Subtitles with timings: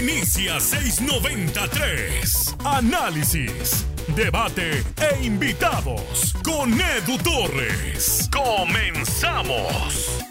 [0.00, 2.56] Inicia 693.
[2.64, 8.30] Análisis, debate e invitados con Edu Torres.
[8.32, 10.24] Comenzamos.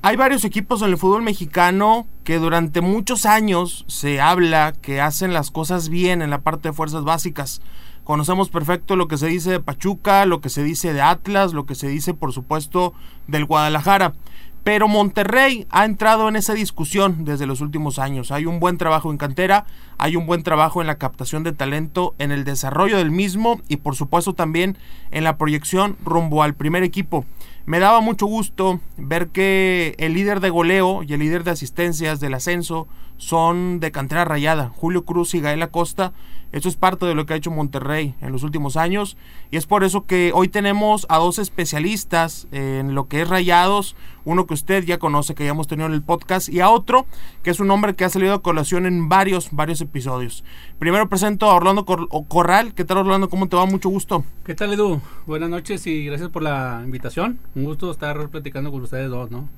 [0.00, 5.32] Hay varios equipos en el fútbol mexicano que durante muchos años se habla que hacen
[5.32, 7.60] las cosas bien en la parte de fuerzas básicas.
[8.04, 11.66] Conocemos perfecto lo que se dice de Pachuca, lo que se dice de Atlas, lo
[11.66, 12.94] que se dice por supuesto
[13.26, 14.12] del Guadalajara.
[14.66, 18.32] Pero Monterrey ha entrado en esa discusión desde los últimos años.
[18.32, 19.64] Hay un buen trabajo en cantera,
[19.96, 23.76] hay un buen trabajo en la captación de talento, en el desarrollo del mismo y
[23.76, 24.76] por supuesto también
[25.12, 27.24] en la proyección rumbo al primer equipo.
[27.64, 32.18] Me daba mucho gusto ver que el líder de goleo y el líder de asistencias
[32.18, 32.88] del ascenso
[33.18, 36.12] son de cantera rayada, Julio Cruz y Gael Acosta.
[36.52, 39.16] Eso es parte de lo que ha hecho Monterrey en los últimos años
[39.50, 43.96] y es por eso que hoy tenemos a dos especialistas en lo que es rayados,
[44.24, 47.06] uno que usted ya conoce, que ya hemos tenido en el podcast, y a otro
[47.42, 50.44] que es un hombre que ha salido a colación en varios, varios episodios.
[50.78, 52.74] Primero presento a Orlando Corral.
[52.74, 53.28] ¿Qué tal Orlando?
[53.28, 53.66] ¿Cómo te va?
[53.66, 54.24] Mucho gusto.
[54.44, 55.00] ¿Qué tal Edu?
[55.26, 57.38] Buenas noches y gracias por la invitación.
[57.54, 59.48] Un gusto estar platicando con ustedes dos, ¿no?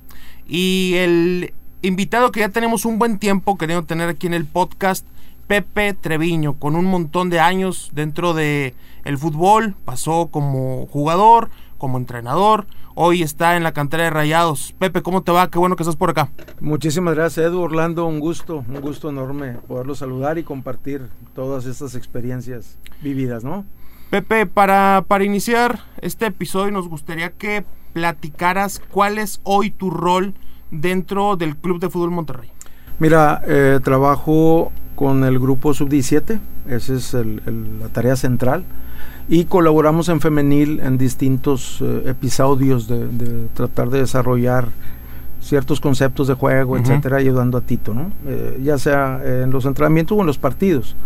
[0.47, 5.07] Y el invitado que ya tenemos un buen tiempo queriendo tener aquí en el podcast,
[5.49, 11.97] Pepe Treviño, con un montón de años dentro de el fútbol, pasó como jugador, como
[11.97, 14.75] entrenador, hoy está en la cantera de Rayados.
[14.79, 15.49] Pepe, ¿cómo te va?
[15.49, 16.29] Qué bueno que estás por acá.
[16.61, 21.95] Muchísimas gracias, Edu Orlando, un gusto, un gusto enorme poderlo saludar y compartir todas estas
[21.95, 23.65] experiencias vividas, ¿no?
[24.11, 30.35] Pepe, para, para iniciar este episodio nos gustaría que platicaras cuál es hoy tu rol
[30.71, 32.51] dentro del Club de Fútbol Monterrey.
[32.99, 38.65] Mira, eh, trabajo con el grupo Sub-17, esa es la tarea central,
[39.29, 44.67] y colaboramos en femenil en distintos eh, episodios de, tratar de desarrollar
[45.41, 48.11] ciertos conceptos de juego, etcétera, ayudando a Tito, ¿no?
[48.27, 50.97] Eh, ya sea en los entrenamientos o en los partidos.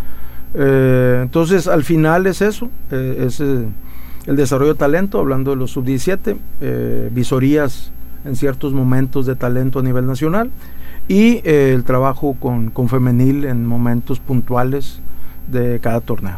[0.55, 3.67] Eh, entonces, al final es eso, es el
[4.25, 6.35] desarrollo de talento, hablando de los sub-17,
[7.11, 7.91] visorías
[8.25, 10.49] en ciertos momentos de talento a nivel nacional
[11.07, 15.01] y eh, el trabajo con, con, femenil en momentos puntuales
[15.47, 16.37] de cada torneo.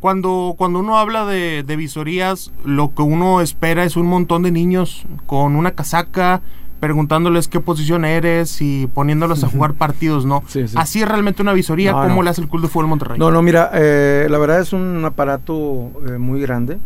[0.00, 4.50] Cuando, cuando uno habla de, de, visorías, lo que uno espera es un montón de
[4.50, 6.42] niños con una casaca
[6.80, 10.42] preguntándoles qué posición eres y poniéndolos a jugar partidos, ¿no?
[10.74, 13.20] Así es realmente una visoría, ¿cómo le hace el Club de Fútbol Monterrey?
[13.20, 16.80] No, no, mira, eh, la verdad es un aparato eh, muy grande.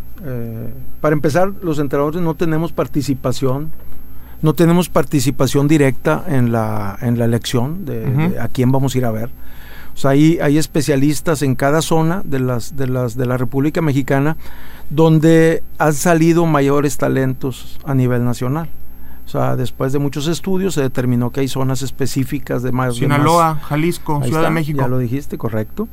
[1.00, 3.70] para empezar, los entrenadores no tenemos participación
[4.42, 9.04] no tenemos participación directa en la, en la elección de, a quién vamos a ir
[9.04, 9.30] a ver.
[9.94, 13.80] O sea, hay, hay especialistas en cada zona de, las, de, las, de la República
[13.80, 14.36] Mexicana
[14.90, 18.68] donde han salido mayores talentos a nivel nacional.
[19.24, 22.96] O sea, después de muchos estudios se determinó que hay zonas específicas de más...
[22.96, 24.80] Sinaloa, Jalisco, Ciudad de México.
[24.80, 25.88] Ya lo dijiste, correcto.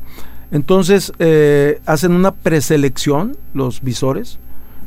[0.51, 4.37] Entonces, eh, hacen una preselección los visores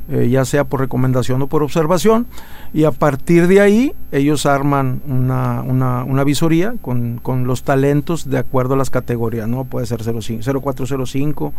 [0.09, 2.27] eh, ya sea por recomendación o por observación,
[2.72, 8.75] y a partir de ahí ellos arman una, visoría con, con, los talentos de acuerdo
[8.75, 9.65] a las categorías, ¿no?
[9.65, 11.53] Puede ser 05, 0405,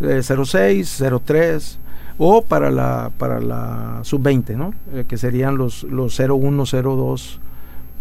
[0.00, 1.78] eh, 06, 03
[2.18, 4.74] o para la, para la sub-20, ¿no?
[4.92, 7.40] Eh, que serían los, los 01, 02,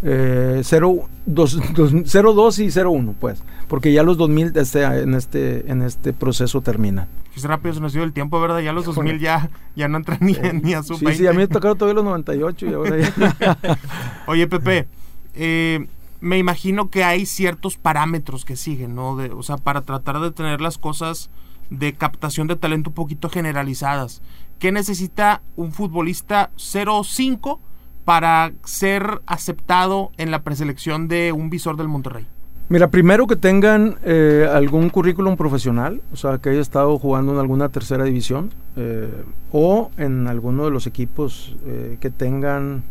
[0.04, 6.14] eh, 0, 02 y 01, pues, porque ya los 2000 este, en, este, en este
[6.14, 7.08] proceso terminan.
[7.36, 8.60] Es rápido se nos dio el tiempo, ¿verdad?
[8.60, 11.38] Ya los 2000 ya, ya no entran ni, ni a su Sí, sí, a mí
[11.38, 13.58] me tocaron todavía los 98 y ahora ya.
[14.28, 14.88] Oye, Pepe,
[15.36, 15.88] eh,
[16.20, 19.16] me imagino que hay ciertos parámetros que siguen, ¿no?
[19.16, 21.30] De, o sea, para tratar de tener las cosas
[21.70, 24.22] de captación de talento un poquito generalizadas.
[24.60, 27.60] ¿Qué necesita un futbolista 0-5
[28.06, 32.26] para ser aceptado en la preselección de un visor del Monterrey?
[32.72, 37.40] Mira, primero que tengan eh, algún currículum profesional, o sea, que haya estado jugando en
[37.40, 39.10] alguna tercera división eh,
[39.52, 42.84] o en alguno de los equipos eh, que tengan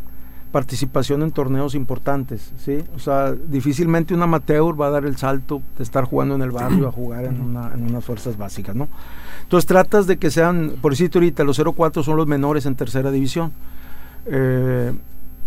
[0.52, 2.84] participación en torneos importantes, ¿sí?
[2.94, 6.50] O sea, difícilmente un amateur va a dar el salto de estar jugando en el
[6.50, 8.86] barrio a jugar en, en unas fuerzas básicas, ¿no?
[9.44, 13.10] Entonces tratas de que sean, por decirte ahorita, los 0-4 son los menores en tercera
[13.10, 13.52] división.
[14.26, 14.92] Eh,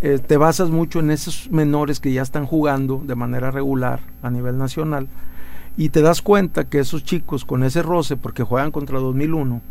[0.06, 4.30] eh, te basas mucho en esos menores que ya están jugando de manera regular a
[4.30, 5.08] nivel nacional
[5.78, 9.62] y te das cuenta que esos chicos con ese roce, porque juegan contra 2001,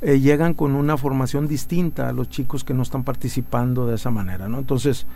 [0.00, 4.10] eh, llegan con una formación distinta a los chicos que no están participando de esa
[4.10, 4.58] manera, ¿no?
[4.58, 5.06] Entonces,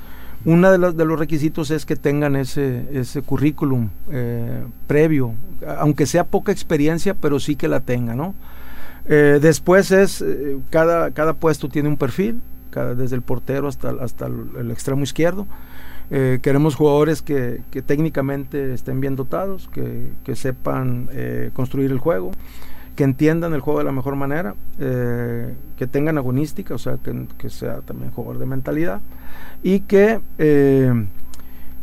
[0.44, 5.32] uno de, los requisitos es que tengan ese, ese currículum eh, previo,
[5.78, 8.34] aunque sea poca experiencia, pero sí que la tengan, ¿no?
[9.06, 10.22] después es,
[10.68, 12.42] cada, cada puesto tiene un perfil,
[12.84, 15.46] desde el portero hasta, hasta el extremo izquierdo.
[16.10, 21.98] Eh, queremos jugadores que, que, técnicamente estén bien dotados, que, que sepan eh, construir el
[21.98, 22.30] juego,
[22.96, 27.26] que entiendan el juego de la mejor manera, eh, que tengan agonística, o sea, que,
[27.36, 29.02] que, sea también jugador de mentalidad
[29.62, 30.20] y que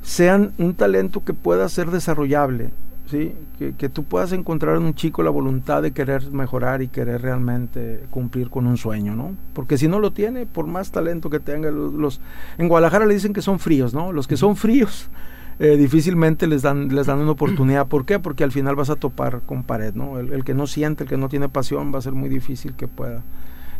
[0.01, 2.71] sean un talento que pueda ser desarrollable.
[3.07, 3.33] ¿Sí?
[3.57, 7.21] Que, que, tú puedas encontrar en un chico la voluntad de querer mejorar y querer
[7.21, 9.35] realmente cumplir con un sueño, ¿no?
[9.53, 12.21] Porque si no lo tiene, por más talento que tenga, los, los
[12.57, 14.11] en Guadalajara le dicen que son fríos, ¿no?
[14.11, 15.09] Los que son fríos
[15.59, 17.87] eh, difícilmente les dan, les dan una oportunidad.
[17.87, 18.19] ¿Por qué?
[18.19, 20.19] Porque al final vas a topar con pared, ¿no?
[20.19, 22.73] El, el que no siente, el que no tiene pasión, va a ser muy difícil
[22.73, 23.23] que pueda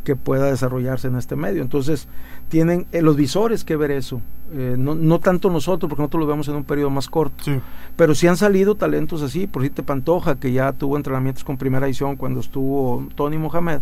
[0.06, 1.62] que pueda desarrollarse en este medio.
[1.62, 2.08] Entonces,
[2.48, 4.22] tienen eh, los visores que ver eso.
[4.54, 7.44] Eh, no, no, tanto nosotros, porque nosotros lo vemos en un periodo más corto.
[7.44, 7.60] Sí.
[7.98, 9.48] Pero sí han salido talentos así.
[9.48, 13.82] Por si te Pantoja, que ya tuvo entrenamientos con primera edición cuando estuvo Tony Mohamed.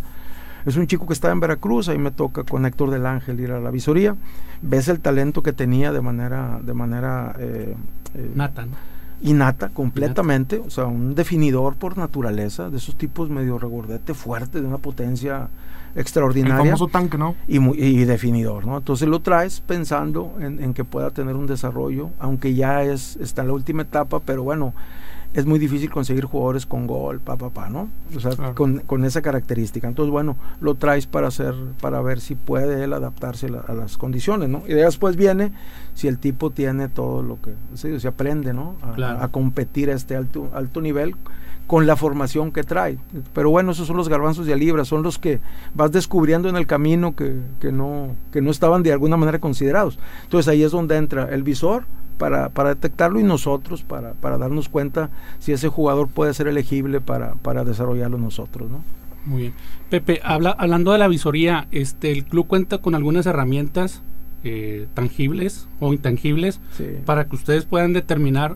[0.66, 3.52] Es un chico que estaba en Veracruz, ahí me toca con Héctor del Ángel ir
[3.52, 4.16] a la visoría.
[4.62, 7.76] Ves el talento que tenía de manera, de manera eh,
[8.34, 8.93] Nata, ¿no?
[9.24, 10.68] Innata completamente, Innata.
[10.68, 15.50] o sea, un definidor por naturaleza, de esos tipos medio regordete fuerte, de una potencia
[15.96, 16.58] extraordinaria.
[16.58, 17.36] El famoso tanque, ¿no?
[17.48, 18.78] Y, muy, y definidor, ¿no?
[18.78, 23.42] Entonces lo traes pensando en, en, que pueda tener un desarrollo, aunque ya es, está
[23.42, 24.74] en la última etapa, pero bueno,
[25.34, 27.90] es muy difícil conseguir jugadores con gol, pa, pa, pa, ¿no?
[28.16, 28.56] O sea, claro.
[28.56, 29.88] con, con, esa característica.
[29.88, 33.98] Entonces, bueno, lo traes para hacer, para ver si puede él adaptarse la, a las
[33.98, 34.64] condiciones, ¿no?
[34.68, 35.52] Y después viene
[35.96, 38.76] si el tipo tiene todo lo que, sí, se aprende, ¿no?
[38.84, 39.24] A, claro.
[39.24, 41.16] a competir a este alto, alto nivel
[41.66, 43.00] con la formación que trae.
[43.34, 45.40] Pero bueno, esos son los garbanzos de libra, son los que
[45.74, 49.98] vas descubriendo en el camino que, que, no, que no estaban de alguna manera considerados.
[50.24, 51.86] Entonces ahí es donde entra el visor
[52.24, 55.10] para, para detectarlo y nosotros para, para, darnos cuenta
[55.40, 58.72] si ese jugador puede ser elegible para, para desarrollarlo nosotros.
[58.72, 58.82] ¿no?
[59.26, 59.54] Muy bien.
[59.90, 64.04] Pepe, habla, hablando de la visoría, este, el club cuenta con algunas herramientas
[64.46, 66.86] eh, tangibles o intangibles sí.
[67.06, 68.56] para que ustedes puedan determinar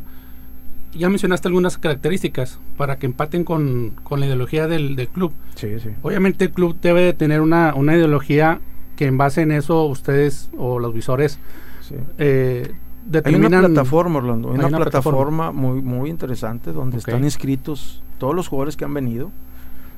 [0.93, 5.33] ya mencionaste algunas características para que empaten con, con la ideología del, del, club.
[5.55, 5.89] Sí, sí.
[6.01, 8.61] Obviamente el club debe de tener una, una ideología
[8.95, 11.37] que en base en eso ustedes o los visores
[11.81, 11.95] sí.
[12.17, 12.71] eh,
[13.07, 13.53] determinan...
[13.53, 17.13] Hay una plataforma, Orlando, hay, hay una, una, plataforma, plataforma muy, muy interesante donde okay.
[17.13, 19.31] están inscritos todos los jugadores que han venido,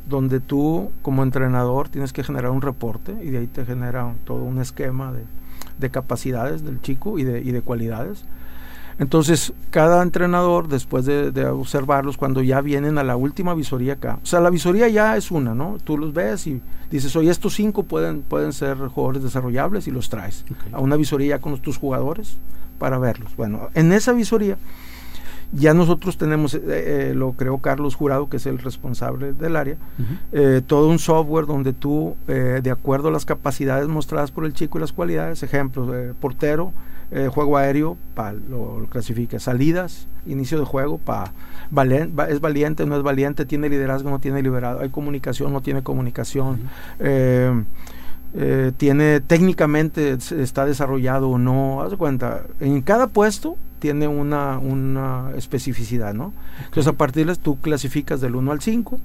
[0.07, 4.43] donde tú como entrenador tienes que generar un reporte y de ahí te genera todo
[4.43, 5.23] un esquema de,
[5.77, 8.25] de capacidades del chico y de, y de cualidades
[8.99, 14.19] entonces, cada entrenador, después de, de, observarlos, cuando ya vienen a la última visoría acá,
[14.21, 15.77] o sea, la visoría ya es una, ¿no?
[15.81, 20.09] Tú los ves y dices, oye, estos cinco pueden, pueden ser jugadores desarrollables y los
[20.09, 20.73] traes okay.
[20.73, 22.37] a una visoría ya con tus jugadores
[22.79, 23.35] para verlos.
[23.35, 24.57] Bueno, en esa visoría
[25.51, 29.75] ya nosotros tenemos, eh, eh, lo creó Carlos Jurado, que es el responsable del área,
[29.75, 30.17] uh -huh.
[30.31, 34.77] eh, todo un software donde tú, de acuerdo a las capacidades mostradas por el chico
[34.77, 35.89] y las cualidades, ejemplos,
[36.19, 36.73] portero,
[37.31, 39.39] juego aéreo, pa, lo, lo, clasifica.
[39.39, 41.31] Salidas, inicio de juego, pa,
[41.71, 45.61] valen, va, es valiente, no es valiente, tiene liderazgo, no tiene liderazgo, hay comunicación, no
[45.61, 46.69] tiene comunicación.
[46.99, 47.65] Uh -huh.
[48.33, 54.59] Eh, tiene técnicamente está desarrollado o no, haz de cuenta, en cada puesto tiene una,
[54.59, 56.27] una especificidad, ¿no?
[56.27, 56.65] Okay.
[56.65, 58.99] Entonces a partir de tú clasificas del 1 al 5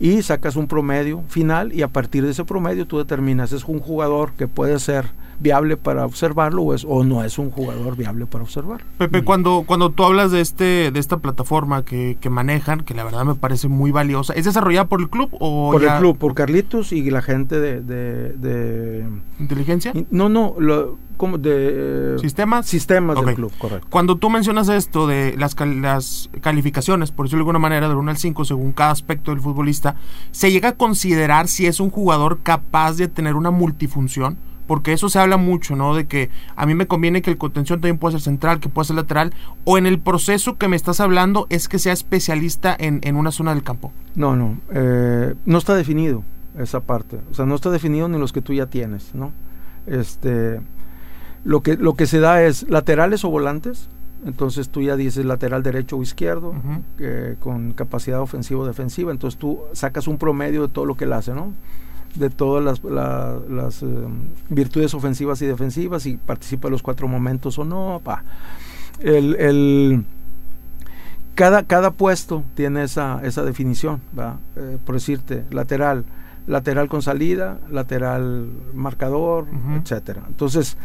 [0.00, 3.80] y sacas un promedio final y a partir de ese promedio tú determinas es un
[3.80, 5.06] jugador que puede ser
[5.42, 8.82] viable para observarlo o, es, o no es un jugador viable para observar.
[8.98, 9.24] Pepe, mm.
[9.24, 13.24] cuando, cuando tú hablas de este de esta plataforma que, que, manejan, que la verdad
[13.24, 15.94] me parece muy valiosa, ¿es desarrollada por el club o Por ya...
[15.94, 17.80] el club, por Carlitos y la gente de...
[17.80, 19.08] de, de...
[19.38, 19.92] ¿Inteligencia?
[20.10, 22.16] No, no, lo, como de...
[22.20, 22.66] ¿Sistemas?
[22.66, 23.26] Sistemas okay.
[23.26, 23.86] del club, correcto.
[23.90, 27.96] Cuando tú mencionas esto de las, cal las calificaciones, por decirlo de alguna manera, del
[27.96, 29.96] 1 al 5, según cada aspecto del futbolista,
[30.30, 34.36] ¿se llega a considerar si es un jugador capaz de tener una multifunción?
[34.66, 35.94] Porque eso se habla mucho, ¿no?
[35.94, 38.86] De que a mí me conviene que el contención también pueda ser central, que pueda
[38.86, 39.32] ser lateral,
[39.64, 43.32] o en el proceso que me estás hablando es que sea especialista en, en una
[43.32, 43.92] zona del campo.
[44.14, 46.22] No, no, eh, no está definido
[46.58, 49.32] esa parte, o sea, no está definido ni los que tú ya tienes, ¿no?
[49.86, 50.60] Este,
[51.44, 53.88] lo que, lo que se da es laterales o volantes,
[54.24, 56.82] entonces tú ya dices lateral derecho o izquierdo, uh -huh.
[57.00, 61.04] eh, con capacidad ofensiva o defensiva, entonces tú sacas un promedio de todo lo que
[61.04, 61.52] él hace, ¿no?
[62.14, 63.86] De todas las, la, las eh,
[64.48, 68.00] virtudes ofensivas y defensivas, si participa en los cuatro momentos o no.
[68.04, 68.24] Pa.
[69.00, 70.04] El, el,
[71.34, 74.00] cada, cada puesto tiene esa, esa definición,
[74.56, 76.04] eh, por decirte, lateral,
[76.46, 79.82] lateral con salida, lateral marcador, uh -huh.
[79.82, 80.22] etcétera.
[80.28, 80.76] Entonces,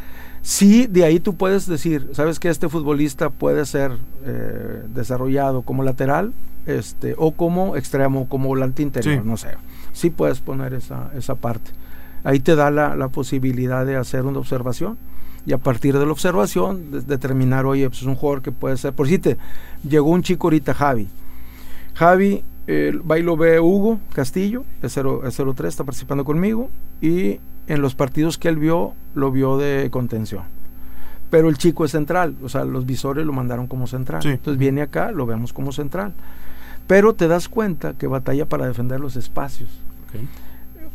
[0.41, 3.91] sí, de ahí tú puedes decir, sabes que este futbolista puede ser
[4.23, 6.33] eh, desarrollado como lateral,
[6.65, 9.27] este, o como extremo, como volante interior, sí.
[9.27, 9.49] no sé
[9.97, 11.71] sí puedes poner esa, esa parte.
[12.23, 14.97] Ahí te da la, la, posibilidad de hacer una observación
[15.45, 18.93] y a partir de la observación determinar, oye, pues es un jugador que puede ser,
[18.93, 19.37] por si te
[19.87, 21.07] llegó un chico ahorita, Javi.
[21.93, 25.33] Javi, el va y lo ve Hugo Castillo, es 03,
[25.65, 26.69] está participando conmigo,
[27.01, 30.43] y en los partidos que él vio, lo vio de contención.
[31.29, 34.25] Pero el chico es central, o sea, los visores lo mandaron como central.
[34.25, 36.13] Entonces viene acá, lo vemos como central.
[36.87, 39.69] Pero te das cuenta que batalla para defender los espacios.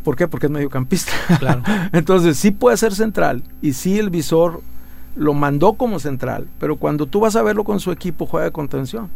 [0.02, 0.26] ¿Por qué?
[0.26, 1.12] Porque es mediocampista.
[1.38, 1.62] Claro.
[1.92, 4.62] Entonces sí puede ser central y sí el visor
[5.14, 8.52] lo mandó como central, pero cuando tú vas a verlo con su equipo juega de
[8.52, 9.10] contención.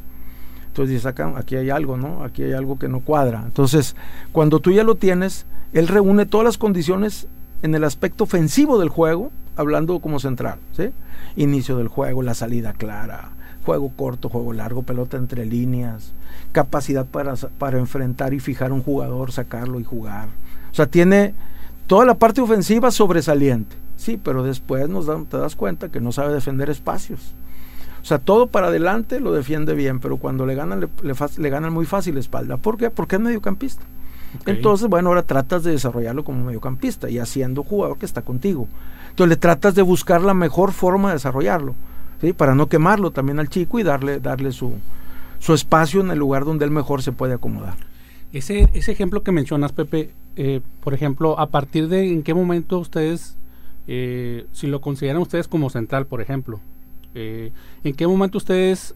[0.69, 2.23] Entonces dices, acá, aquí hay algo, ¿no?
[2.23, 3.43] Aquí hay algo que no cuadra.
[3.47, 3.97] Entonces,
[4.33, 7.29] cuando tú ya lo tienes, él reúne todas las condiciones
[7.63, 10.91] en el aspecto ofensivo del juego, hablando como central, ¿sí?
[11.37, 13.31] Inicio del juego, la salida clara,
[13.67, 16.13] juego corto, juego largo, pelota entre líneas,
[16.53, 20.29] capacidad para, para enfrentar y fijar un jugador, sacarlo y jugar.
[20.71, 21.35] O sea, tiene
[21.89, 26.33] toda la parte ofensiva sobresaliente, sí, pero después nos te das cuenta que no sabe
[26.33, 27.35] defender espacios.
[28.01, 31.73] O sea, todo para adelante lo defiende bien, pero cuando le ganan, le, le, ganan
[31.73, 32.57] muy fácil la espalda.
[32.59, 32.91] ¿Por qué?
[32.91, 33.83] Porque es mediocampista.
[34.45, 38.69] Entonces, bueno, ahora tratas de desarrollarlo como mediocampista y haciendo jugador que está contigo.
[39.11, 41.75] Entonces le tratas de buscar la mejor forma de desarrollarlo,
[42.21, 42.33] ¿sí?
[42.33, 44.75] Para no quemarlo también al chico y darle, darle su,
[45.39, 47.77] su espacio en el lugar donde él mejor se puede acomodar.
[48.33, 52.79] Ese, ese ejemplo que mencionas, Pepe, eh, por ejemplo, a partir de en qué momento
[52.79, 53.37] ustedes,
[53.87, 56.61] eh, si lo consideran ustedes como central, por ejemplo,
[57.19, 57.51] eh,
[57.83, 58.95] ¿En qué momento ustedes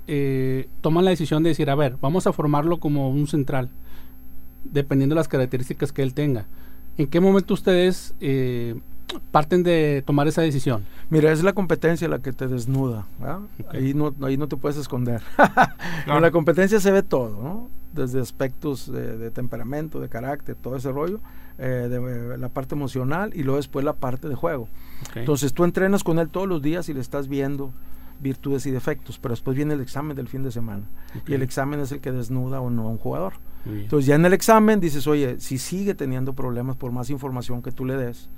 [0.82, 3.70] toman la decisión de decir, a ver, vamos a formarlo como un central,
[4.62, 6.44] dependiendo de las características que él tenga?
[6.98, 8.14] ¿En qué momento ustedes
[9.30, 10.84] parten de tomar esa decisión?
[11.08, 13.06] Mira, es la competencia la que te desnuda.
[13.72, 15.22] Ahí, no, ahí no te puedes esconder.
[16.06, 17.80] En la competencia se ve todo, ¿no?
[17.92, 21.20] desde aspectos de, temperamento, de carácter, todo ese rollo,
[21.58, 24.68] de, la parte emocional y luego después la parte de juego.
[25.14, 27.72] Entonces tú entrenas con él todos los días y le estás viendo
[28.20, 30.84] virtudes y defectos, pero después viene el examen del fin de semana.
[31.26, 33.34] Y el examen es el que desnuda o no a un jugador.
[33.66, 37.72] Entonces ya en el examen dices, oye, si sigue teniendo problemas por más información que
[37.72, 38.30] tú le des,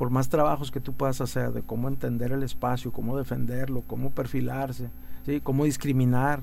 [0.00, 4.08] por más trabajos que tú puedas hacer de cómo entender el espacio, cómo defenderlo, cómo
[4.08, 4.88] perfilarse,
[5.26, 5.42] ¿sí?
[5.42, 6.40] cómo discriminar,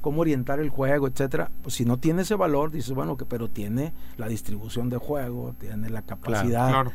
[0.00, 3.48] cómo orientar el juego, etcétera, pues si no tiene ese valor, dices, bueno, que pero
[3.48, 6.86] tiene la distribución de juego, tiene la capacidad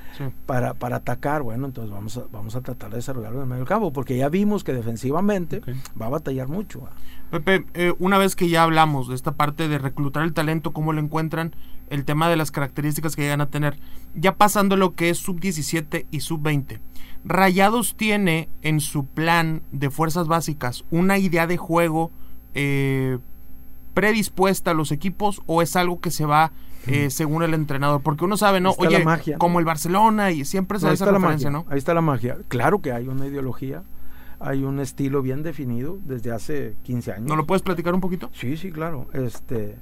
[0.46, 3.66] para, para atacar, bueno, entonces vamos a, vamos a tratar de desarrollarlo en el medio
[3.66, 5.62] campo, porque ya vimos que defensivamente
[6.02, 6.88] va a batallar mucho.
[7.32, 10.94] Pepe, eh, una vez que ya hablamos de esta parte de reclutar el talento, cómo
[10.94, 11.56] lo encuentran,
[11.90, 13.78] el tema de las características que llegan a tener,
[14.14, 16.80] ya pasando lo que es sub 17 y sub 20.
[17.24, 22.12] Rayados tiene en su plan de fuerzas básicas una idea de juego
[22.54, 23.18] eh,
[23.94, 26.52] predispuesta a los equipos o es algo que se va
[26.88, 28.02] eh, según el entrenador?
[28.02, 28.76] Porque uno sabe, ¿no?
[28.78, 29.04] Oye,
[29.38, 31.66] como el Barcelona y siempre se da esa referencia, ¿no?
[31.70, 32.38] Ahí está la magia.
[32.48, 33.84] Claro que hay una ideología,
[34.40, 37.28] hay un estilo bien definido desde hace 15 años.
[37.28, 38.30] ¿No lo puedes platicar un poquito?
[38.34, 39.08] Sí, sí, claro.
[39.14, 39.76] Este,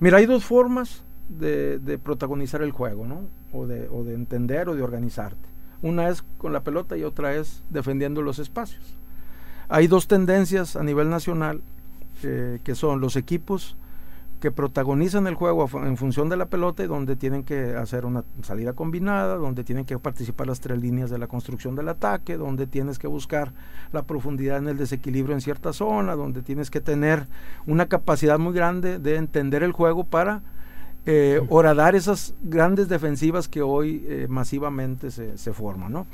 [0.00, 3.22] mira, hay dos formas de, protagonizar el juego, ¿no?
[3.52, 5.48] O de, o de entender o de organizarte.
[5.82, 8.96] Una es con la pelota y otra es defendiendo los espacios.
[9.68, 11.62] Hay dos tendencias a nivel nacional
[12.20, 13.76] que son los equipos
[14.42, 18.24] que protagonizan el juego en función de la pelota y donde tienen que hacer una
[18.42, 22.66] salida combinada, donde tienen que participar las tres líneas de la construcción del ataque, donde
[22.66, 23.52] tienes que buscar
[23.92, 27.28] la profundidad en el desequilibrio en cierta zona, donde tienes que tener
[27.68, 30.42] una capacidad muy grande de entender el juego para
[31.06, 35.92] eh, horadar esas grandes defensivas que hoy eh, masivamente se, se forman.
[35.92, 36.08] ¿no?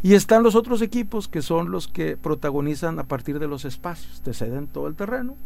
[0.00, 4.20] Y están los otros equipos que son los que protagonizan a partir de los espacios,
[4.20, 5.36] te ceden todo el terreno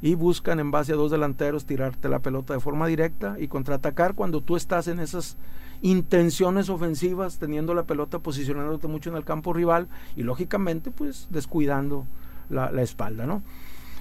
[0.00, 4.14] y buscan en base a dos delanteros tirarte la pelota de forma directa y contraatacar
[4.14, 5.36] cuando tú estás en esas
[5.82, 12.06] intenciones ofensivas, teniendo la pelota, posicionándote mucho en el campo rival y lógicamente pues descuidando
[12.50, 13.42] la, espalda, ¿no?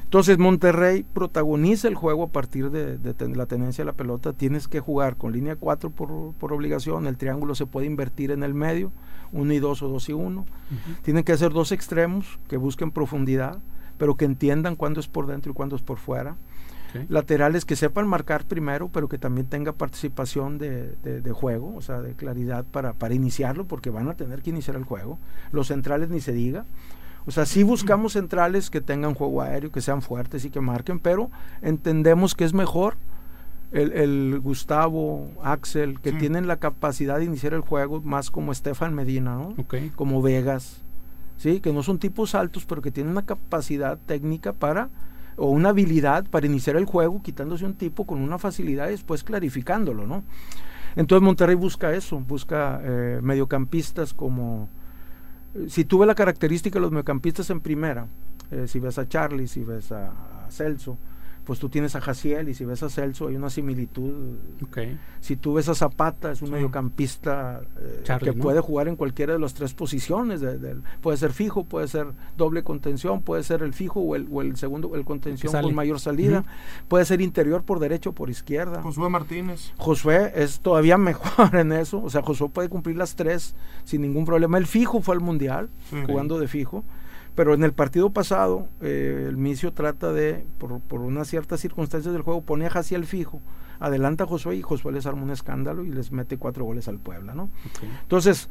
[0.03, 2.97] Entonces Monterrey protagoniza el juego a partir de,
[3.35, 4.31] la tenencia de la pelota.
[4.31, 7.07] Tienes que jugar con línea 4 por, por, obligación.
[7.07, 8.93] El triángulo se puede invertir en el medio,
[9.33, 10.45] 1 y 2 o 2 y 1.
[11.01, 13.59] Tienen que ser dos extremos que busquen profundidad,
[13.97, 16.35] pero que entiendan cuándo es por dentro y cuándo es por fuera.
[17.09, 22.01] Laterales que sepan marcar primero, pero que también tenga participación de, de, juego, o sea,
[22.01, 25.19] de claridad para, para iniciarlo, porque van a tener que iniciar el juego.
[25.51, 26.65] Los centrales ni se diga.
[27.27, 30.97] O sea, sí buscamos centrales que tengan juego aéreo, que sean fuertes y que marquen,
[30.97, 31.29] pero
[31.61, 32.95] entendemos que es mejor
[33.71, 39.35] el, Gustavo, Axel, que tienen la capacidad de iniciar el juego más como Estefan Medina,
[39.35, 39.55] ¿no?
[39.95, 40.85] Como Vegas,
[41.37, 41.59] ¿sí?
[41.59, 44.89] Que no son tipos altos, pero que tienen una capacidad técnica para,
[45.35, 49.23] o una habilidad para iniciar el juego, quitándose un tipo con una facilidad y después
[49.23, 50.23] clarificándolo, ¿no?
[50.95, 54.67] Entonces Monterrey busca eso, busca eh, mediocampistas como
[55.67, 58.07] si tuve la característica de los mediocampistas en primera,
[58.51, 60.11] eh, si ves a Charlie, si ves a
[60.49, 60.97] Celso,
[61.47, 64.35] pues tú tienes a Jaciel y si ves a Celso hay una similitud.
[65.21, 69.39] Si tú ves a Zapata, es un mediocampista eh, que puede jugar en cualquiera de
[69.39, 70.41] las tres posiciones.
[70.99, 74.57] puede ser fijo, puede ser doble contención, puede ser el fijo o el, o el
[74.57, 76.43] segundo, el contención con mayor salida.
[76.89, 78.81] Puede ser interior por derecho o por izquierda.
[78.81, 79.71] Josué Martínez.
[79.77, 82.03] Josué es todavía mejor en eso.
[82.03, 84.57] O sea, Josué puede cumplir las tres sin ningún problema.
[84.57, 85.69] El fijo fue al mundial,
[86.07, 86.83] jugando de fijo.
[87.37, 92.11] Pero en el partido pasado, eh, el Micio trata de, por, por unas ciertas circunstancias
[92.11, 93.43] del juego, pone a hacia el fijo,
[93.79, 96.97] adelanta a Josué y Josué les arma un escándalo y les mete cuatro goles al
[96.97, 97.51] Puebla, ¿no?
[98.01, 98.49] Entonces,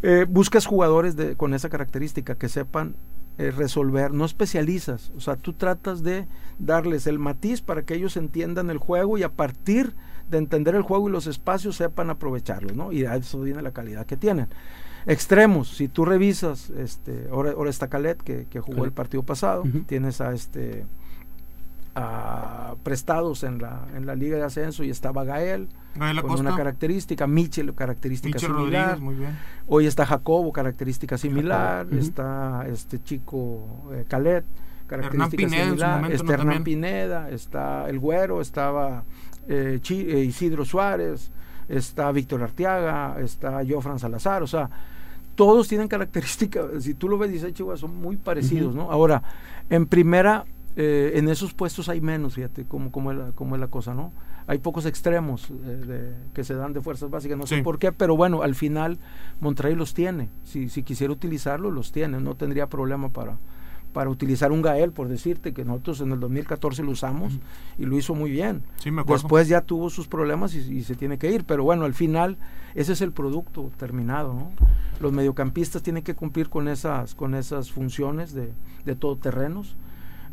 [0.00, 2.96] eh, buscas jugadores de, con esa característica que sepan
[3.36, 6.26] eh, resolver, no especializas, o sea, tú tratas de
[6.58, 9.94] darles el matiz para que ellos entiendan el juego y a partir
[10.30, 12.92] de entender el juego y los espacios sepan aprovecharlo, ¿no?
[12.92, 14.48] Y a eso viene la calidad que tienen.
[15.06, 20.20] Extremos, si tú revisas, este, ahora, ahora está Calet, que, jugó el partido pasado, tienes
[20.20, 20.84] a este
[21.94, 25.68] a prestados en la, en la Liga de Ascenso y estaba Gael,
[26.22, 28.98] con una característica, Michel, característica similar.
[29.66, 34.44] Hoy está Jacobo, característica similar, está este chico eh, Calet,
[34.86, 39.04] característica similar, está Hernán Pineda, está el Güero, estaba
[39.48, 41.30] eh, eh, Isidro Suárez,
[41.68, 44.70] está Víctor Arteaga, está Jofran Salazar, o sea,
[45.44, 48.92] todos tienen características, si tú lo ves, dices, Chihuahua, son muy parecidos, ¿no?
[48.92, 49.22] Ahora,
[49.70, 50.44] en primera,
[50.76, 53.92] eh, en esos puestos hay menos, fíjate cómo, cómo, es, la, cómo es la cosa,
[53.92, 54.12] ¿no?
[54.46, 58.16] Hay pocos extremos eh, que se dan de fuerzas básicas, no sé por qué, pero
[58.16, 58.98] bueno, al final
[59.40, 60.28] Monterrey los tiene.
[60.44, 63.38] Si, si quisiera utilizarlo, los tiene, no tendría problema para,
[63.92, 67.38] para utilizar un Gael, por decirte, que nosotros en el 2014 lo usamos
[67.78, 68.62] y lo hizo muy bien.
[69.06, 72.38] Después ya tuvo sus problemas y, se tiene que ir, pero bueno, al final
[72.74, 74.32] ese es el producto terminado.
[74.32, 74.52] ¿no?
[75.00, 78.52] Los mediocampistas tienen que cumplir con esas, con esas funciones de,
[78.84, 79.76] de todoterrenos.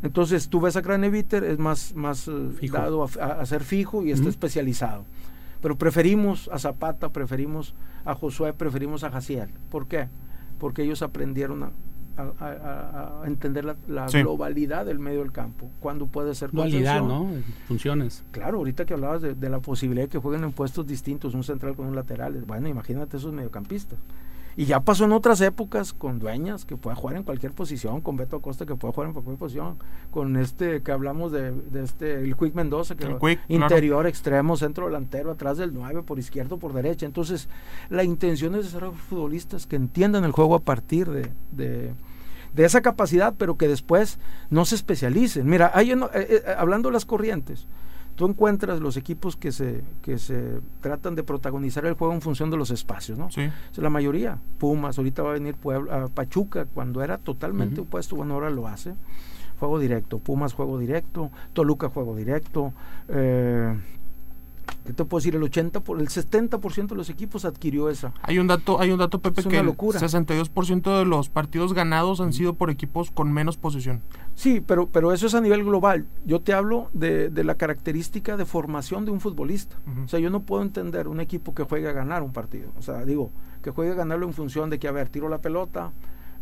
[0.02, 4.28] Entonces tú ves a Craneviter, es más, más eh, dado a, ser fijo y está
[4.28, 5.04] especializado.
[5.60, 7.74] Pero preferimos a Zapata, preferimos
[8.06, 9.50] a Josué, preferimos a Jaciel.
[9.70, 10.08] ¿Por qué?
[10.58, 11.70] Porque ellos aprendieron a,
[12.38, 15.70] a, entender la, globalidad del medio del campo.
[15.80, 17.28] Cuando puede ser Dualidad, ¿no?
[17.66, 18.24] Funciones.
[18.30, 21.74] Claro, ahorita que hablabas de, la posibilidad de que jueguen en puestos distintos, un central
[21.74, 22.32] con un lateral.
[22.46, 23.98] Bueno, imagínate esos mediocampistas.
[24.56, 28.16] Y ya pasó en otras épocas con Dueñas, que puede jugar en cualquier posición, con
[28.16, 29.76] Beto Acosta, que puede jugar en cualquier posición,
[30.10, 35.56] con este que hablamos de, este, el Quick Mendoza, que interior, extremo, centro delantero, atrás
[35.56, 37.06] del 9, por izquierdo, por derecha.
[37.06, 37.48] Entonces,
[37.88, 41.94] la intención es de ser futbolistas que entiendan el juego a partir de, de,
[42.56, 44.18] esa capacidad, pero que después
[44.50, 45.46] no se especialicen.
[45.48, 47.66] Mira, hay, eh, eh, hablando de las corrientes,
[48.16, 52.50] tú encuentras los equipos que se, que se tratan de protagonizar el juego en función
[52.50, 53.30] de los espacios, ¿no?
[53.30, 53.48] Sí.
[53.72, 54.38] Es la mayoría.
[54.58, 58.94] Pumas, ahorita va a venir Puebla, Pachuca, cuando era totalmente opuesto, bueno, ahora lo hace.
[59.58, 62.72] Juego directo, Pumas juego directo, Toluca juego directo,
[63.08, 63.74] eh,
[64.90, 65.36] ¿Qué te puedo decir?
[65.36, 68.12] El 80 por, el 70% de los equipos adquirió esa.
[68.22, 72.32] Hay un dato, hay un dato Pepe que el 62% de los partidos ganados han
[72.32, 74.02] sido por equipos con menos posesión.
[74.34, 76.06] Sí, pero pero eso es a nivel global.
[76.26, 79.76] Yo te hablo de, la característica de formación de un futbolista.
[80.04, 82.70] O sea, yo no puedo entender un equipo que juegue a ganar un partido.
[82.76, 83.30] O sea, digo,
[83.62, 85.92] que juegue a ganarlo en función de que, a ver, tiro la pelota,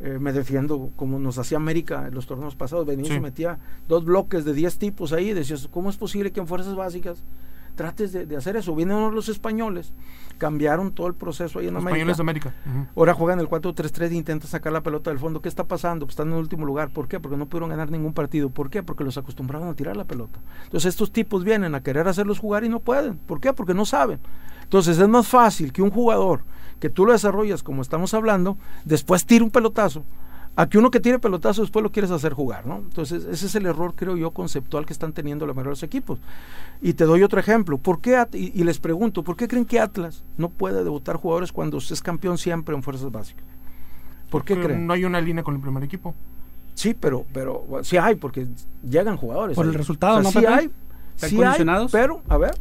[0.01, 3.59] eh, me defiendo como nos hacía América en los torneos pasados, venía y se metía
[3.89, 7.25] dos bloques de 10 tipos ahí, decías, ¿cómo es posible que en fuerzas básicas
[7.79, 8.75] trates de, hacer eso.
[8.75, 9.93] Vienen los españoles,
[10.37, 11.91] cambiaron todo el proceso ahí en América.
[11.91, 12.55] Españoles de América.
[12.97, 15.41] Ahora juegan el 4-3-3 e intentan sacar la pelota del fondo.
[15.41, 16.05] ¿Qué está pasando?
[16.05, 16.91] Pues están en el último lugar.
[16.91, 17.21] ¿Por qué?
[17.21, 18.51] Porque no pudieron ganar ningún partido.
[18.51, 18.83] ¿Por qué?
[18.83, 20.41] Porque los acostumbraron a tirar la pelota.
[20.65, 23.17] Entonces estos tipos vienen a querer hacerlos jugar y no pueden.
[23.17, 23.53] ¿Por qué?
[23.53, 24.19] Porque no saben.
[24.65, 26.43] Entonces es más fácil que un jugador
[26.81, 30.05] que tú lo desarrollas como estamos hablando, después tire un pelotazo
[30.59, 32.79] a que uno que tiene pelotazo después lo quieres hacer jugar, ¿no?
[32.79, 36.19] Entonces, ese es el error, creo yo, conceptual que están teniendo los mejores equipos.
[36.83, 37.79] Y te doy otro ejemplo.
[37.79, 41.79] ¿Por qué y, les pregunto, ¿por qué creen que Atlas no puede debutar jugadores cuando
[41.79, 43.45] es campeón siempre en fuerzas básicas?
[44.31, 44.85] ¿Por qué creen?
[44.85, 46.17] No hay una línea con el primer equipo.
[46.75, 48.49] Sí, pero, pero sí hay, porque
[48.83, 49.55] llegan jugadores.
[49.55, 50.33] Por el resultado, ¿no?
[50.33, 50.73] Sí hay,
[51.15, 52.57] sí hay, pero, a ver,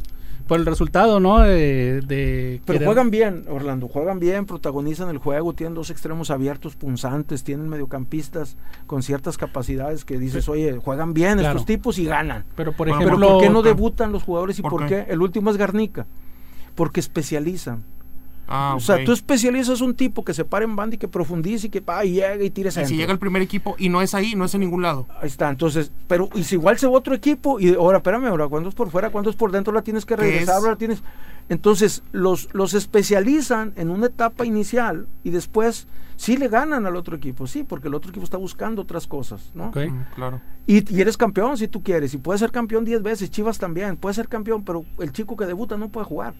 [0.48, 1.40] por el resultado, ¿no?
[1.40, 7.44] De, Pero juegan bien, Orlando, juegan bien, protagonizan el juego, tienen dos extremos abiertos, punzantes,
[7.44, 8.56] tienen mediocampistas
[8.86, 12.44] con ciertas capacidades que dices, oye, juegan bien estos tipos y ganan.
[12.56, 15.06] Pero por ejemplo, ¿por qué no debutan los jugadores y por, qué?
[15.08, 16.06] El último es Garnica,
[16.74, 17.84] porque especializan.
[18.48, 21.66] Ah, o sea, tú especializas un tipo que se para en banda y que profundice
[21.66, 24.14] y que y llega y tira Y si llega el primer equipo y no es
[24.14, 25.06] ahí, no es en ningún lado.
[25.20, 28.48] Ahí está, entonces, pero y si igual se va otro equipo y ahora, espérame, ahora,
[28.48, 31.02] cuando es por fuera, cuando es por dentro, la tienes que regresar, ahora tienes.
[31.50, 37.16] Entonces los, los especializan en una etapa inicial y después sí le ganan al otro
[37.16, 39.68] equipo, sí, porque el otro equipo está buscando otras cosas, ¿no?
[39.68, 40.40] Mm, claro.
[40.66, 43.96] Y, y eres campeón si tú quieres, y puedes ser campeón 10 veces, Chivas también,
[43.96, 46.34] puede ser campeón, pero el chico que debuta no puede jugar.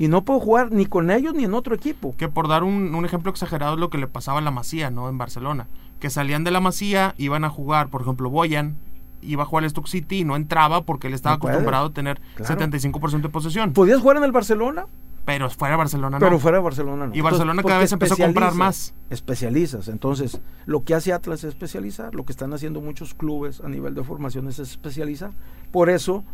[0.00, 2.14] Y no puede jugar ni con ellos ni en otro equipo.
[2.16, 4.90] Que por dar un, un ejemplo exagerado es lo que le pasaba a la Masía,
[4.90, 5.10] ¿no?
[5.10, 5.68] En Barcelona.
[5.98, 8.76] Que salían de la Masía, iban a jugar, por ejemplo, Boyan,
[9.20, 11.92] iba a jugar al Stock City y no entraba porque él estaba No acostumbrado a
[11.92, 12.58] tener Claro.
[12.58, 13.74] 75% de posesión.
[13.74, 14.86] ¿Podías jugar en el Barcelona?
[15.26, 16.24] Pero fuera de Barcelona no.
[16.24, 17.14] Pero fuera de Barcelona no.
[17.14, 18.94] Y Barcelona cada vez empezó a comprar más.
[19.10, 19.88] Especializas.
[19.88, 22.14] Entonces, lo que hace Atlas es especializar.
[22.14, 25.32] Lo que están haciendo muchos clubes a nivel de formaciones es especializar.
[25.70, 26.24] Por eso,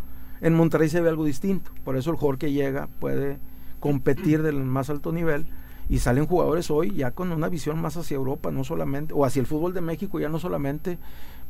[0.41, 1.73] en Monterrey se ve algo distinto.
[1.83, 3.41] Por eso el jugador que llega puede
[3.87, 5.47] competir del más alto nivel.
[5.89, 9.39] Y salen jugadores hoy ya con una visión más hacia Europa, no solamente, o hacia
[9.39, 10.99] el fútbol de México, ya no solamente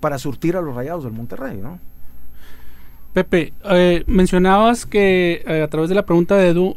[0.00, 1.78] para surtir a los rayados del Monterrey, ¿no?
[3.14, 6.76] Pepe, eh, mencionabas que eh, a través de la pregunta de Edu,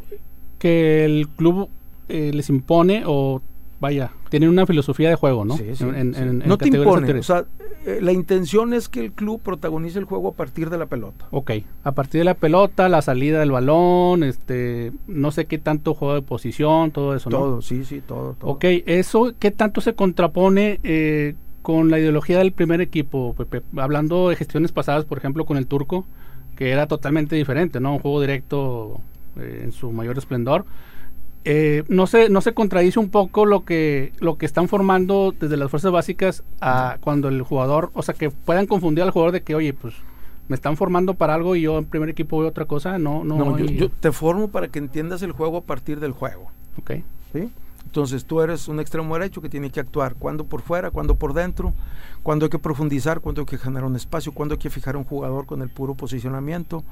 [0.58, 1.68] que el club
[2.08, 3.42] eh, les impone o
[3.78, 5.56] vaya, tienen una filosofía de juego, ¿no?
[5.58, 6.20] Sí, sí, En- sí.
[6.22, 6.96] en- en no te categorías impone.
[7.00, 7.30] anteriores.
[7.30, 7.44] O sea,
[7.86, 11.26] eh, la intención es que el club protagonice el juego a partir de la pelota.
[11.30, 11.50] Ok,
[11.84, 16.14] a partir de la pelota, la salida del balón, este, no sé qué tanto juego
[16.14, 17.36] de posición, todo eso, ¿no?
[17.38, 18.50] Todo, sí, sí, todo, todo.
[18.52, 23.62] Ok, eso, ¿qué tanto se contrapone eh, con la ideología del primer equipo, Pepe?
[23.76, 26.06] Hablando de gestiones pasadas, por ejemplo, con el turco,
[26.56, 27.94] que era totalmente diferente, ¿no?
[27.94, 29.00] Un juego directo
[29.38, 30.64] eh, en su mayor esplendor.
[31.44, 35.56] Eh, no se no se contradice un poco lo que lo que están formando desde
[35.56, 39.42] las fuerzas básicas a cuando el jugador, o sea, que puedan confundir al jugador de
[39.42, 39.94] que, oye, pues
[40.48, 43.38] me están formando para algo y yo en primer equipo veo otra cosa, no, no,
[43.38, 46.50] No, yo, te formo para que entiendas el juego a partir del juego.
[46.76, 46.90] ok.
[47.32, 47.50] ¿sí?
[47.84, 51.34] Entonces tú eres un extremo derecho que tiene que actuar cuando por fuera, cuando por
[51.34, 51.72] dentro,
[52.22, 54.98] cuando hay que profundizar, cuando hay que generar un espacio, cuando hay que fijar a
[54.98, 56.84] un jugador con el puro posicionamiento,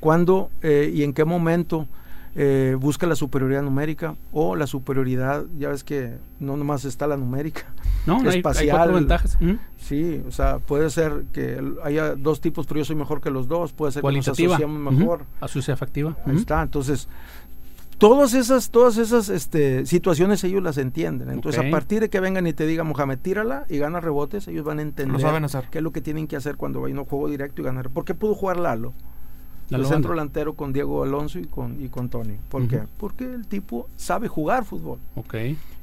[0.00, 1.86] cuando eh, y en qué momento
[2.34, 7.16] eh, busca la superioridad numérica o la superioridad, ya ves que no nomás está la
[7.16, 7.66] numérica,
[8.06, 8.76] No, hay- hay, Espacial.
[8.76, 9.38] cuatro ventajas.
[9.76, 13.48] Sí, o sea, puede ser que haya dos tipos, pero yo soy mejor que los
[13.48, 14.54] dos, puede ser que nos Cualitativa.
[14.56, 14.98] asociemos Ujú.
[15.00, 15.24] mejor.
[15.40, 16.16] Asociativa.
[16.24, 16.40] Ahí Ujú.
[16.40, 17.08] está, entonces
[17.98, 21.30] todas esas, todas esas este, situaciones ellos las entienden.
[21.30, 24.64] Entonces, a partir de que vengan y te digan, Mohamed, tírala y gana rebotes, ellos
[24.64, 25.68] van a entender Lo saben hacer.
[25.70, 27.90] qué es lo que tienen que hacer cuando vayan a un juego directo y ganar.
[27.90, 28.92] ¿Por qué pudo jugar Lalo?
[29.76, 30.22] El centro Banda.
[30.22, 32.36] delantero con Diego Alonso y con, y con Tony.
[32.48, 32.82] ¿Por qué?
[32.98, 34.98] Porque el tipo sabe jugar fútbol.
[35.14, 35.34] Ok.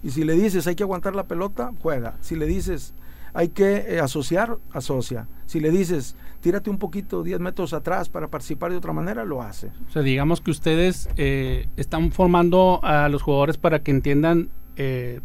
[0.04, 2.16] Y si le dices hay que aguantar la pelota, juega.
[2.22, 2.94] Si le dices
[3.34, 5.28] hay que eh, asociar, asocia.
[5.46, 9.42] Si le dices tírate un poquito 10 metros atrás para participar de otra manera, lo
[9.42, 9.68] hace.
[9.88, 15.20] O sea, digamos que ustedes eh, están formando a los jugadores para que entiendan eh,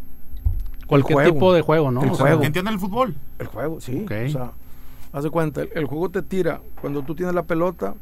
[0.87, 1.33] cualquier juego.
[1.33, 2.03] tipo de juego, ¿no?
[2.03, 2.41] El O sea, juego.
[2.41, 3.15] Que entiendan el fútbol.
[3.39, 4.03] El juego, sí.
[4.05, 4.13] Ok.
[4.27, 4.53] O sea,
[5.13, 6.61] haz de cuenta, el, el juego te tira.
[6.81, 7.95] Cuando tú tienes la pelota,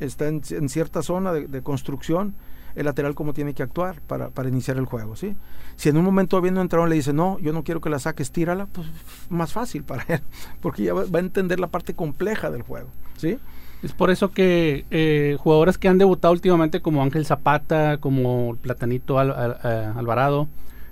[0.00, 2.34] está en, en cierta zona de, de construcción,
[2.74, 5.34] el lateral cómo tiene que actuar para, para iniciar el juego, ¿sí?
[5.76, 8.30] Si en un momento habiendo entrado le dice, no, yo no quiero que la saques,
[8.32, 8.86] tírala, pues
[9.30, 10.20] más fácil para él,
[10.60, 13.38] porque ya va, va a entender la parte compleja del juego, ¿sí?
[13.82, 19.18] Es por eso que eh, jugadores que han debutado últimamente como Ángel Zapata, como Platanito
[19.18, 20.48] Al- Al- eh, Alvarado,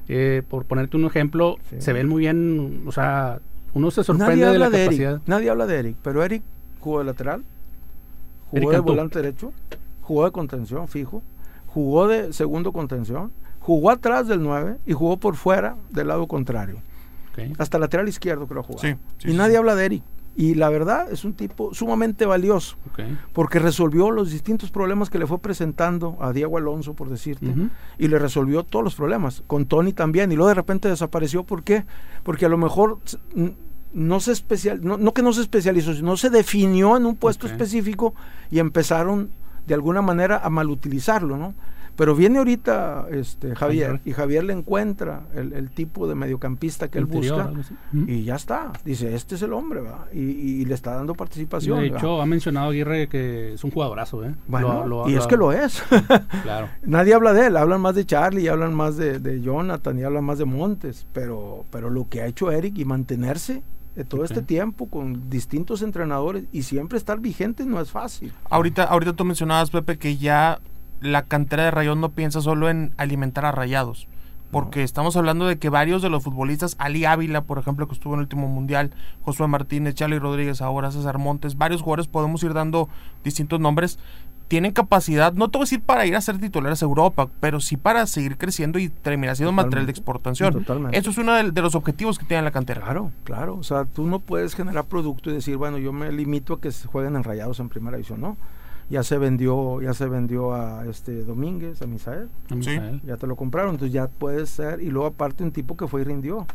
[0.09, 1.77] eh, por ponerte un ejemplo, Sí.
[1.81, 3.41] se ven muy bien, o sea,
[3.73, 5.13] uno se sorprende Nadie de la habla de, capacidad.
[5.15, 6.43] Eric, nadie habla de Eric, pero Eric
[6.81, 7.43] jugó de lateral,
[8.61, 9.53] jugó de volante derecho,
[10.03, 11.23] jugó de contención fijo,
[11.67, 16.77] jugó de segundo contención, jugó atrás del 9 y jugó por fuera del lado contrario.
[17.59, 18.81] Hasta lateral izquierdo creo jugar.
[18.81, 19.57] Sí, sí, y nadie sí.
[19.57, 20.03] habla de Eric.
[20.37, 22.77] Y la verdad es un tipo sumamente valioso
[23.33, 27.55] porque resolvió los distintos problemas que le fue presentando a Diego Alonso, por decirte,
[27.99, 29.45] y le resolvió todos los problemas.
[29.47, 31.45] Con Tony también, y luego de repente desapareció.
[31.45, 31.85] ¿Por qué?
[32.25, 32.99] Porque a lo mejor
[33.95, 37.47] no se especial, no, no que no se especializó, sino se definió en un puesto
[37.47, 38.15] específico
[38.51, 39.31] y empezaron
[39.67, 41.55] de alguna manera a malutilizarlo, ¿no?
[41.97, 46.99] Pero viene ahorita este, Javier y Javier le encuentra el, el tipo de mediocampista que
[46.99, 47.45] él busca
[48.09, 48.73] y ya está.
[48.85, 49.81] Dice, este es el hombre.
[50.13, 51.79] Y, y le está dando participación.
[51.79, 54.35] de hecho, ha mencionado Aguirre que es un jugadorazo, ¿eh?
[54.49, 55.85] Bueno, Lo- lo- y es que lo es.
[56.43, 56.69] Claro.
[56.83, 60.03] Nadie habla de él, hablan más de Charlie, y hablan más de, de Jonathan y
[60.03, 63.63] hablan más de Montes, pero, pero lo que ha hecho Eric y mantenerse
[63.95, 64.27] de todo Ok.
[64.31, 68.33] este tiempo con distintos entrenadores y siempre estar vigente no es fácil.
[68.51, 70.61] Ahorita, ahorita tú mencionabas, Pepe, que ya
[71.01, 74.09] la cantera de Rayón no piensa solo en alimentar a Rayados.
[74.51, 78.15] Porque estamos hablando de que varios de los futbolistas, Ali Ávila, por ejemplo, que estuvo
[78.15, 82.55] en el último mundial, Josué Martínez, Charlie Rodríguez, ahora César Montes, varios jugadores, podemos ir
[82.55, 82.89] dando
[83.25, 83.99] distintos nombres,
[84.55, 87.59] tienen capacidad, no te voy a decir para ir a ser titulares a Europa, pero
[87.59, 90.53] sí para seguir creciendo y terminar siendo material de exportación.
[90.53, 90.97] totalmente.
[90.97, 92.83] Eso es uno de, de los objetivos que tiene la cantera.
[92.83, 93.57] Claro, claro.
[93.57, 96.71] O sea, tú no puedes generar producto y decir, bueno, yo me limito a que
[96.71, 98.37] se jueguen en rayados en primera división, ¿no?
[98.89, 102.29] ya se vendió, ya se vendió a este Domínguez, a Misael.
[103.05, 106.03] Ya te lo compraron, entonces ya puede ser, y luego aparte un tipo que fue
[106.03, 106.47] y rindió.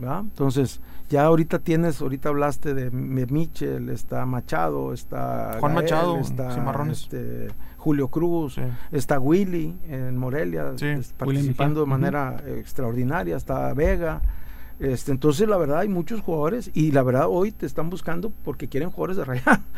[0.00, 6.56] Entonces, ya ahorita tienes, ahorita hablaste de, Michel, está Machado, está Juan Machado, está
[6.90, 8.56] este, Julio Cruz,
[8.92, 10.72] está Willy en Morelia,
[11.16, 14.20] participando de manera extraordinaria, está Vega,
[14.80, 18.68] este, entonces, la verdad, hay muchos jugadores y la verdad hoy te están buscando porque
[18.68, 19.60] quieren jugadores de rayados.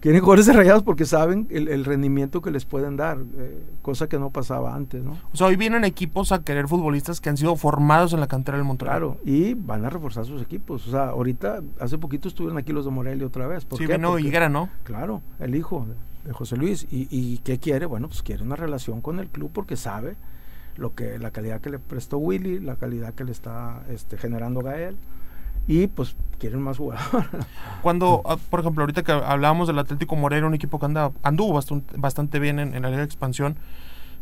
[0.00, 4.18] Quieren jugadores de rayados porque saben el, rendimiento que les pueden dar, eh, cosa que
[4.18, 5.18] no pasaba antes, ¿no?
[5.32, 8.56] O sea, hoy vienen equipos a querer futbolistas que han sido formados en la cantera
[8.56, 8.92] del Monterrey.
[8.92, 10.86] Claro, y van a reforzar sus equipos.
[10.86, 13.64] O sea, ahorita, hace poquito estuvieron aquí los de Morelia otra vez.
[13.64, 14.70] ¿Por sí, vino Higuera, ¿no?
[14.84, 15.86] Claro, el hijo
[16.24, 16.86] de José Luis.
[16.90, 17.86] ¿Y, ¿Y qué quiere?
[17.86, 20.16] Bueno, pues quiere una relación con el club porque sabe
[20.76, 24.60] lo que la calidad que le prestó Willy, la calidad que le está este, generando
[24.60, 24.96] Gael
[25.66, 27.28] y pues quieren más jugadores.
[27.82, 31.54] Cuando, ah, por ejemplo, ahorita que hablábamos del Atlético Moreno, un equipo que anda, anduvo
[31.54, 33.56] bastante, bastante bien en, la Liga de Expansión,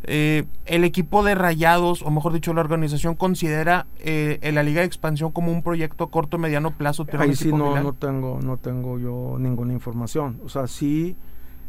[0.02, 4.86] eh, el equipo de Rayados, o mejor dicho, la organización considera eh, la Liga de
[4.86, 7.06] Expansión como un proyecto a corto mediano plazo.
[7.18, 10.40] Ahí sí no, no tengo, no tengo yo ninguna información.
[10.44, 11.16] O sea, sí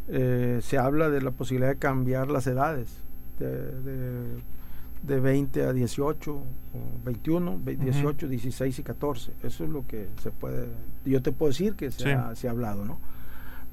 [0.07, 3.01] eh, se habla de la posibilidad de cambiar las edades
[3.39, 4.41] de de
[5.03, 6.43] 20 a 18, o
[7.03, 9.33] 21, 18, 16 y 14.
[9.43, 10.67] Eso es lo que se puede,
[11.05, 12.99] yo te puedo decir que se, ha, hablado, ¿no?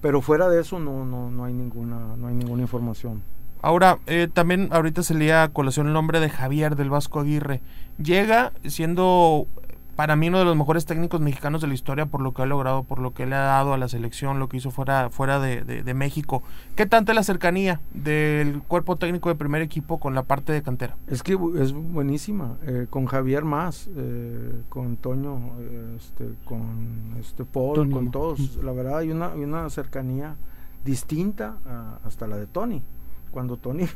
[0.00, 3.22] Pero fuera de eso no, no, no, hay, ninguna, no hay ninguna información.
[3.60, 7.60] Ahora, eh, también ahorita se leía a colación el nombre de Javier del Vasco Aguirre.
[8.00, 9.48] Llega siendo
[9.98, 12.46] para mí uno de los mejores técnicos mexicanos de la historia por lo que ha
[12.46, 15.40] logrado, por lo que le ha dado a la selección, lo que hizo fuera, fuera
[15.40, 16.44] de, México.
[16.76, 20.62] ¿Qué tanta es la cercanía del cuerpo técnico de primer equipo con la parte de
[20.62, 20.96] cantera?
[21.08, 25.54] Es que es buenísima, eh, con Javier más, eh, con Toño,
[25.96, 28.54] este, con este Paul, con todos.
[28.62, 30.36] La verdad hay una, una cercanía
[30.84, 31.56] distinta
[32.04, 32.84] hasta la de Tony.
[33.32, 33.86] Cuando Tony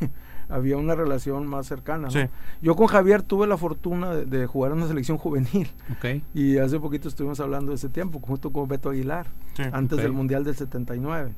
[0.52, 2.08] había una relación más cercana.
[2.60, 5.68] Yo con Javier tuve la fortuna de, jugar en una selección juvenil.
[6.34, 9.26] Y hace poquito estuvimos hablando de ese tiempo, junto con Beto Aguilar,
[9.72, 11.32] antes del Mundial del 79,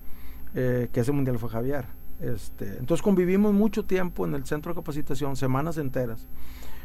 [0.54, 1.86] eh, que ese Mundial fue Javier.
[2.20, 6.26] Este, entonces convivimos mucho tiempo en el centro de capacitación, semanas enteras.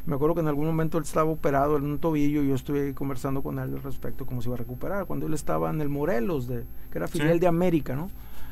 [0.06, 2.88] Me acuerdo que en algún momento él estaba operado en un tobillo y yo estuve
[2.88, 5.06] ahí conversando con él al respecto, cómo se iba a recuperar.
[5.06, 8.10] Cuando él estaba en el Morelos, de, que era filial de América, ¿no?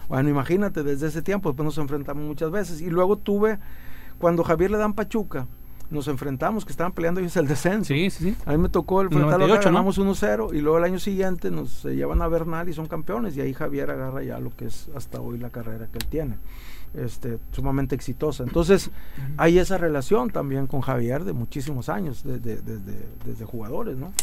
[0.08, 2.82] Bueno, imagínate, desde ese tiempo, después nos enfrentamos muchas veces.
[2.82, 3.60] Y luego tuve,
[4.20, 5.48] cuando Javier le dan Pachuca,
[5.89, 7.93] nos enfrentamos, que estaban peleando ellos el descenso.
[7.93, 11.50] Sí, sí, A mí me tocó el enfrentarlo, ganamos 1-0 y luego el año siguiente
[11.50, 14.65] nos se llevan a Bernal y son campeones y ahí Javier agarra ya lo que
[14.65, 16.38] es hasta hoy la carrera que él tiene.
[16.93, 18.43] Este, sumamente exitosa.
[18.43, 18.91] Entonces,
[19.36, 24.13] hay esa relación también con Javier de muchísimos años, desde, desde, desde jugadores, ¿no?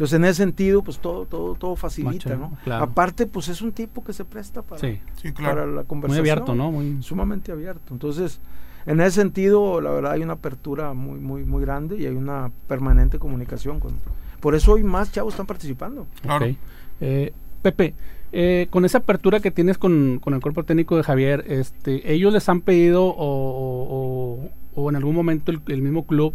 [0.00, 2.56] Entonces, en ese sentido, pues todo, todo, todo facilita, ¿no?
[2.72, 4.80] Aparte, pues es un tipo que se presta para,
[5.34, 6.22] para la conversación.
[6.22, 6.72] Muy abierto, ¿no?
[6.72, 7.02] Muy...
[7.02, 7.92] Sumamente abierto.
[7.92, 8.40] Entonces,
[8.86, 12.50] en ese sentido, la verdad, hay una apertura muy, muy, muy grande y hay una
[12.66, 13.92] permanente comunicación con.
[14.40, 16.06] Por eso hoy más chavos están participando.
[16.22, 16.46] Claro.
[17.02, 17.92] Eh, Pepe,
[18.32, 22.32] eh, con esa apertura que tienes con, con, el cuerpo técnico de Javier, este, ellos
[22.32, 26.32] les han pedido o, o, en algún momento el mismo club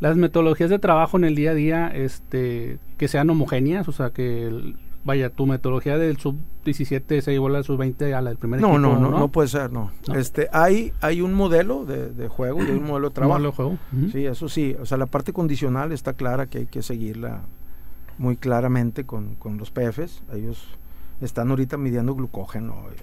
[0.00, 4.10] las metodologías de trabajo en el día a día este que sean homogéneas, o sea,
[4.10, 8.38] que vaya, tu metodología del sub 17 sea igual al sub 20 a la del
[8.38, 8.80] primer no, equipo.
[8.80, 9.92] No, no, no, no puede ser, no.
[10.14, 13.38] Este, hay, hay un modelo de, juego y un modelo de trabajo.
[13.38, 13.78] modelo de juego.
[14.12, 17.42] Sí, eso sí, o sea, la parte condicional está clara que hay que seguirla
[18.18, 20.22] muy claramente con, con los PFs.
[20.32, 20.66] Ellos
[21.20, 23.02] están ahorita midiendo glucógeno, eh,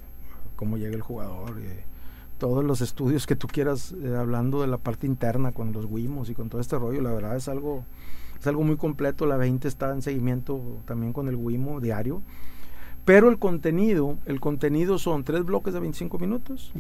[0.56, 1.60] cómo llega el jugador.
[1.60, 1.86] Eh,
[2.38, 6.30] todos los estudios que tú quieras, eh, hablando de la parte interna con los WIMOS
[6.30, 7.86] y con todo este rollo, la verdad es algo,
[8.44, 9.26] es algo muy completo.
[9.26, 12.22] La 20 está en seguimiento también con el WIMO diario.
[13.06, 16.74] Pero el contenido, el contenido son tres bloques de 25 minutos,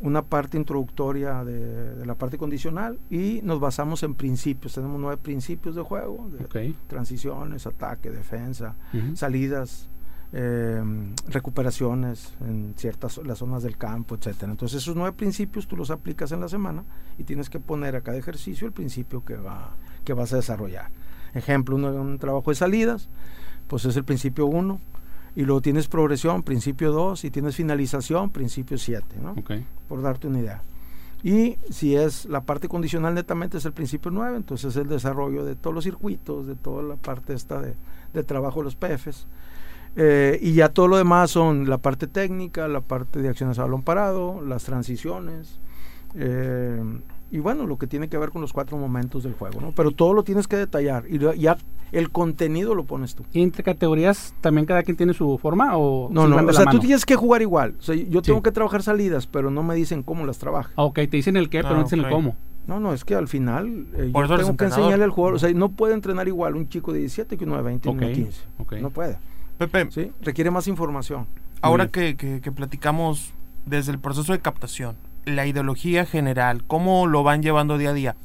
[0.00, 4.74] una parte introductoria de, la parte condicional y nos basamos en principios.
[4.74, 8.76] Tenemos nueve principios de juego, de transiciones, ataque, defensa,
[9.14, 9.90] salidas,
[10.32, 10.82] eh,
[11.28, 14.52] recuperaciones en ciertas las zonas del campo, etcétera.
[14.52, 16.84] Entonces esos nueve principios tú los aplicas en la semana
[17.18, 19.74] y tienes que poner a cada ejercicio el principio que va
[20.08, 20.90] que vas a desarrollar.
[21.34, 23.08] Ejemplo, un, trabajo de salidas,
[23.66, 24.80] pues es el principio 1
[25.36, 29.34] y luego tienes progresión, principio 2 y tienes finalización, principio 7, ¿no?
[29.86, 30.62] Por darte una idea.
[31.22, 35.44] Y si es la parte condicional netamente es el principio 9, entonces es el desarrollo
[35.44, 37.74] de todos los circuitos, de toda la parte esta de,
[38.14, 39.26] de trabajo de los PFs
[40.00, 43.62] eh, y ya todo lo demás son la parte técnica, la parte de acciones a
[43.62, 45.58] balón parado, las transiciones,
[46.14, 46.80] eh,
[47.30, 49.72] y bueno, lo que tiene que ver con los cuatro momentos del juego, ¿no?
[49.72, 51.58] Pero todo lo tienes que detallar y ya
[51.92, 53.24] el contenido lo pones tú.
[53.32, 56.78] ¿Y entre categorías también cada quien tiene su forma o No, no, o sea, tú
[56.78, 57.76] tienes que jugar igual.
[57.78, 60.70] O sea, yo tengo que trabajar salidas, pero no me dicen cómo las trabaja.
[60.76, 62.36] Ah, ok, te dicen el qué, pero no ah, dicen el cómo.
[62.66, 65.50] No, no, es que al final eh, yo tengo que enseñarle al jugador, o sea,
[65.54, 68.12] no puede entrenar igual un chico de 17 que uno de 20 y uno de
[68.12, 68.42] 15.
[68.82, 69.16] No puede.
[69.56, 70.12] Pepe, ¿Sí?
[70.20, 71.26] requiere más información.
[71.62, 73.32] Ahora que, que, que platicamos
[73.64, 74.96] desde el proceso de captación,
[75.28, 78.16] la ideología general, cómo lo van llevando día a día.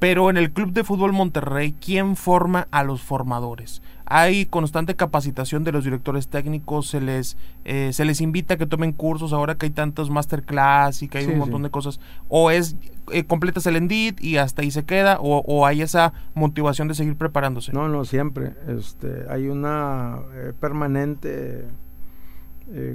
[0.00, 3.82] Pero en el Club de Fútbol Monterrey, ¿quién forma a los formadores?
[4.06, 8.66] Hay constante capacitación de los directores técnicos, se les, eh, se les invita a que
[8.66, 12.00] tomen cursos ahora que hay tantos masterclass y que hay un montón de cosas.
[12.28, 12.76] O es
[13.12, 17.16] eh, completas el Endit y hasta ahí se queda, o, hay esa motivación de seguir
[17.16, 17.72] preparándose.
[17.74, 18.54] No, no, siempre.
[18.68, 21.66] Este, hay una eh, permanente,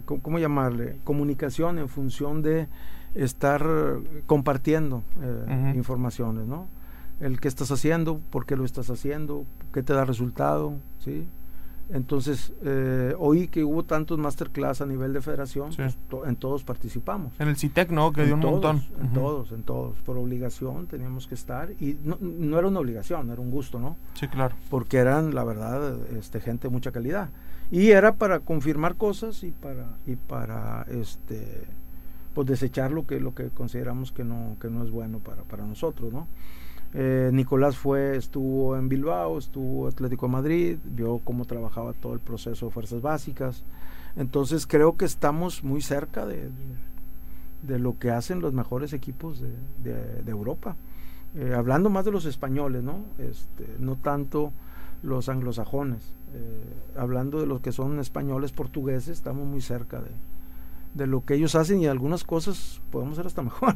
[0.06, 0.97] ¿cómo llamarle?
[1.04, 2.67] Comunicación en función de
[3.15, 3.65] estar
[4.25, 6.67] compartiendo eh, informaciones, ¿no?
[7.19, 11.28] El qué estás haciendo, por qué lo estás haciendo, qué te da resultado, ¿sí?
[11.89, 17.34] Entonces, eh, oí que hubo tantos masterclass a nivel de federación, pues, en todos participamos.
[17.39, 18.12] En el CITEC, ¿no?
[18.12, 18.84] Que dio un montón.
[18.99, 19.95] En todos, en todos.
[19.99, 21.71] Por obligación teníamos que estar.
[21.80, 23.97] Y no, no, era una obligación, era un gusto, ¿no?
[24.15, 24.56] Sí, claro.
[24.69, 27.30] Porque eran, la verdad, este, gente de mucha calidad.
[27.69, 31.65] Y era para confirmar cosas y para, y para este,
[32.36, 35.65] pues desechar lo que, lo que consideramos que no, que no es bueno para, para
[35.65, 36.28] nosotros, ¿no?
[36.93, 42.19] Eh, Nicolás fue, estuvo en Bilbao, estuvo Atlético de Madrid, vio cómo trabajaba todo el
[42.19, 43.63] proceso de fuerzas básicas.
[44.17, 46.50] Entonces creo que estamos muy cerca de,
[47.63, 50.76] de, lo que hacen los mejores equipos de, de, Europa.
[51.36, 53.00] Eh, hablando más de los españoles, ¿no?
[53.17, 54.52] Este, no tanto
[55.04, 56.13] los anglosajones.
[56.34, 60.12] Eh, hablando de los que son españoles, portugueses, estamos muy cerca de,
[60.95, 63.75] de lo que ellos hacen y algunas cosas podemos hacer hasta mejor.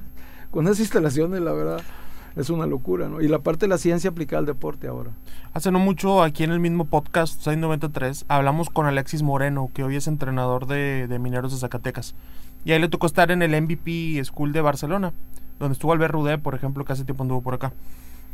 [0.49, 1.81] Con esas instalaciones, la verdad,
[2.35, 3.21] es una locura, ¿no?
[3.21, 5.11] Y la parte de la ciencia aplicada al deporte ahora.
[5.53, 9.95] Hace no mucho, aquí en el mismo podcast, 693, hablamos con Alexis Moreno, que hoy
[9.95, 12.15] es entrenador de, Mineros de Zacatecas.
[12.65, 15.13] Y ahí le tocó estar en el MVP School de Barcelona,
[15.59, 17.73] donde estuvo Albert Rudé, por ejemplo, que hace tiempo anduvo por acá.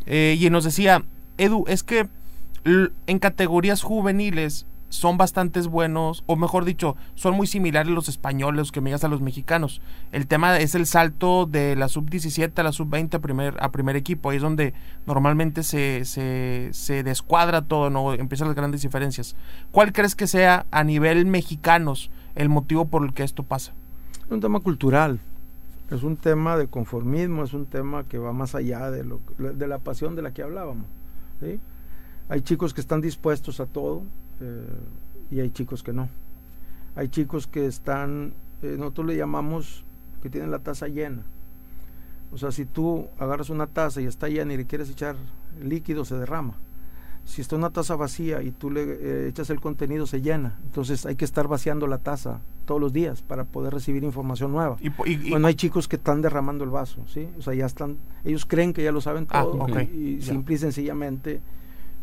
[0.06, 1.04] Eh, y nos decía,
[1.38, 2.08] Edu, es que
[2.64, 8.82] en categorías juveniles son bastantes buenos, o mejor dicho, son muy similares los españoles que
[8.82, 9.82] me a los mexicanos.
[10.12, 13.96] El tema es el salto de la sub-17 a la sub-20 a primer, a primer
[13.96, 14.74] equipo, ahí es donde
[15.06, 18.14] normalmente se, se, se descuadra todo, ¿no?
[18.14, 19.36] empiezan las grandes diferencias.
[19.72, 23.74] ¿Cuál crees que sea a nivel mexicanos el motivo por el que esto pasa?
[24.26, 25.20] Es un tema cultural,
[25.92, 29.68] es un tema de conformismo, es un tema que va más allá de, lo, de
[29.68, 30.88] la pasión de la que hablábamos.
[32.28, 34.04] Hay chicos que están dispuestos a todo,
[34.42, 34.68] eh,
[35.32, 36.10] y hay chicos que no.
[36.96, 39.84] Hay chicos que están, eh, nosotros le llamamos
[40.22, 41.24] que tienen la taza llena.
[42.32, 45.16] O sea, si tú agarras una taza y está llena y le quieres echar
[45.62, 46.56] líquido, se derrama.
[47.24, 50.60] Si está una taza vacía y tú le eh, echas el contenido, se llena.
[50.64, 54.78] Entonces hay que estar vaciando la taza todos los días para poder recibir información nueva.
[54.80, 54.90] Y,
[55.30, 57.28] bueno, hay chicos que están derramando el vaso, ¿sí?
[57.38, 60.58] O sea, ya están, ellos creen que ya lo saben ah, todo y, simple y
[60.58, 61.42] sencillamente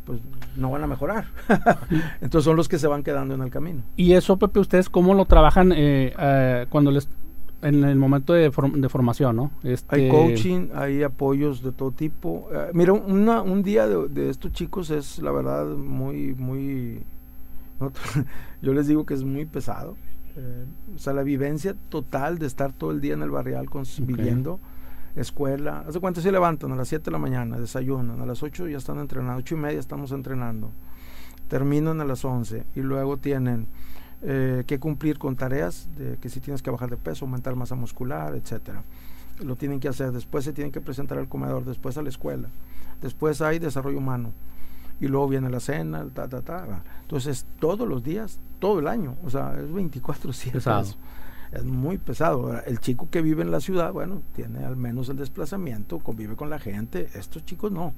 [0.04, 0.20] pues
[0.56, 1.26] no van a mejorar.
[2.20, 3.82] Entonces son los que se van quedando en el camino.
[3.96, 7.08] Y eso, Pepe, ustedes cómo lo trabajan eh, eh, cuando les
[7.62, 9.52] en el momento de, de formación, ¿no?
[9.62, 9.94] Este...
[9.94, 12.48] Hay coaching, hay apoyos de todo tipo.
[12.52, 17.04] Eh, mira, un día de, estos chicos es, la verdad, muy, muy...
[18.62, 19.96] yo les digo que es muy pesado.
[20.92, 23.68] o sea, la vivencia total de estar todo el día en el barrial
[24.00, 24.58] viviendo
[25.16, 25.84] escuela.
[25.86, 26.72] ¿Hace cuánto se levantan?
[26.72, 28.20] A las 7 de la mañana, desayunan.
[28.20, 29.38] A las 8 ya están entrenando.
[29.38, 30.70] 8 y media estamos entrenando.
[31.48, 33.66] Terminan a las 11 y luego tienen
[34.22, 37.74] eh, que cumplir con tareas de que si tienes que bajar de peso, aumentar masa
[37.74, 38.84] muscular, etcétera.
[39.40, 40.12] Lo tienen que hacer.
[40.12, 42.48] Después se tienen que presentar al comedor, después a la escuela.
[43.00, 44.32] Después hay desarrollo humano.
[45.00, 46.84] Y luego viene la cena, ta, ta, ta.
[47.02, 49.16] Entonces, todos los días, todo el año.
[49.24, 50.94] O sea, es 24-7
[51.52, 52.58] es muy pesado.
[52.64, 56.50] El chico que vive en la ciudad, bueno, tiene al menos el desplazamiento, convive con
[56.50, 57.08] la gente.
[57.14, 57.94] Estos chicos no.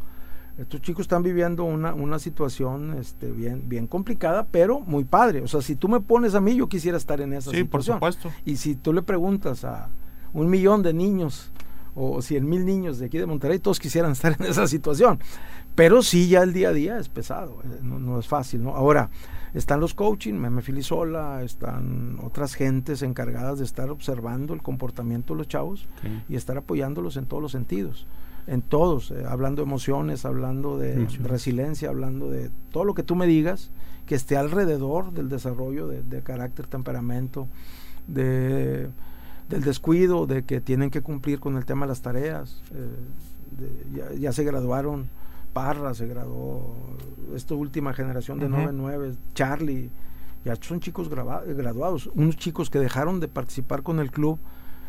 [0.59, 5.43] Estos chicos están viviendo una, una situación este, bien, bien complicada, pero muy padre.
[5.43, 7.65] O sea, si tú me pones a mí, yo quisiera estar en esa situación.
[7.65, 8.31] Sí, por supuesto.
[8.45, 9.89] Y si tú le preguntas a
[10.33, 11.51] un millón de niños
[11.97, 15.19] o cien mil niños de aquí de Monterrey, todos quisieran estar en esa situación.
[15.75, 18.77] Pero sí, ya el día a día es pesado, eh, no, no es fácil, ¿no?
[18.77, 19.11] Ahora,
[19.55, 25.39] están los coaching, Meme Filisola, están otras gentes encargadas de estar observando el comportamiento de
[25.39, 25.89] los chavos
[26.29, 28.07] y estar apoyándolos en todos los sentidos,
[28.47, 33.15] en todos, eh, hablando de emociones, hablando de resiliencia, hablando de todo lo que tú
[33.15, 33.71] me digas,
[34.07, 37.49] que esté alrededor del desarrollo de, carácter, temperamento,
[38.07, 38.89] de,
[39.49, 42.63] del descuido, de que tienen que cumplir con el tema de las tareas.
[42.75, 45.09] Eh, ya, se graduaron,
[45.55, 46.75] Parra se graduó,
[47.35, 49.91] esta última generación de 99, Charlie,
[50.45, 54.39] ya son chicos graduados, unos chicos que dejaron de participar con el club,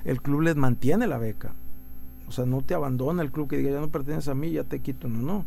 [0.04, 1.54] el club les mantiene la beca.
[2.28, 4.64] O sea, no te abandona el club que diga, ya no perteneces a mí, ya
[4.64, 5.46] te quito, no, no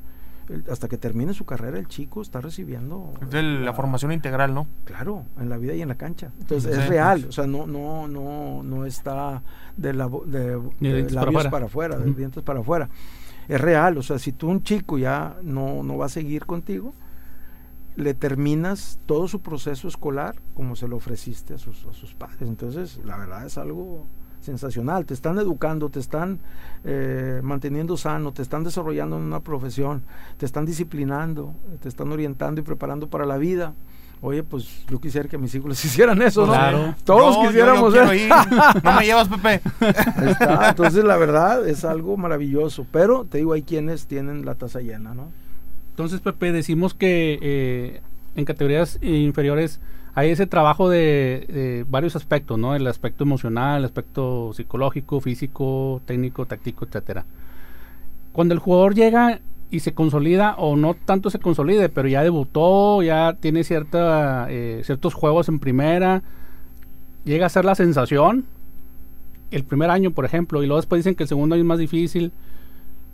[0.71, 4.67] hasta que termine su carrera el chico está recibiendo es de la, formación integral no
[4.85, 6.33] claro en la vida y en la cancha.
[6.41, 9.43] Entonces es real o sea no no no no está
[9.77, 11.99] de, la, de, labios para, afuera.
[11.99, 12.89] de dientes para afuera
[13.49, 16.95] es real o sea si tú un chico ya no no va a seguir contigo
[17.97, 22.49] le terminas todo su proceso escolar como se lo ofreciste a sus, a sus padres
[22.49, 24.07] entonces la verdad es algo
[24.41, 26.41] sensacional, te están educando, te están
[26.85, 30.05] eh, manteniendo sano, te están desarrollando en una profesión,
[30.37, 33.75] te están disciplinando, te están orientando y preparando para la vida.
[34.21, 36.53] Oye, pues yo quisiera que mis hijos les hicieran eso, ¿no?
[36.53, 36.95] Claro.
[37.05, 37.95] Todos quisiéramos.
[37.95, 38.29] ¿eh?
[38.83, 39.61] no me llevas, Pepe.
[40.69, 42.87] Entonces, la verdad es algo maravilloso.
[42.91, 45.31] Pero te digo, hay quienes tienen la taza llena, ¿no?
[45.91, 48.01] Entonces, Pepe, decimos que eh,
[48.35, 49.81] en categorías inferiores
[50.15, 52.75] hay ese trabajo de, varios aspectos, ¿no?
[52.75, 57.25] El aspecto emocional, el aspecto psicológico, físico, técnico, táctico, etcétera.
[58.33, 59.41] Cuando el jugador llega
[59.71, 64.83] y se consolida, o no tanto se consolide, pero ya debutó, ya tiene cierta, eh,
[64.85, 66.23] ciertos juegos en primera,
[67.25, 68.47] llega a ser la sensación,
[69.51, 71.79] el primer año, por ejemplo, y luego después dicen que el segundo año es más
[71.79, 72.33] difícil.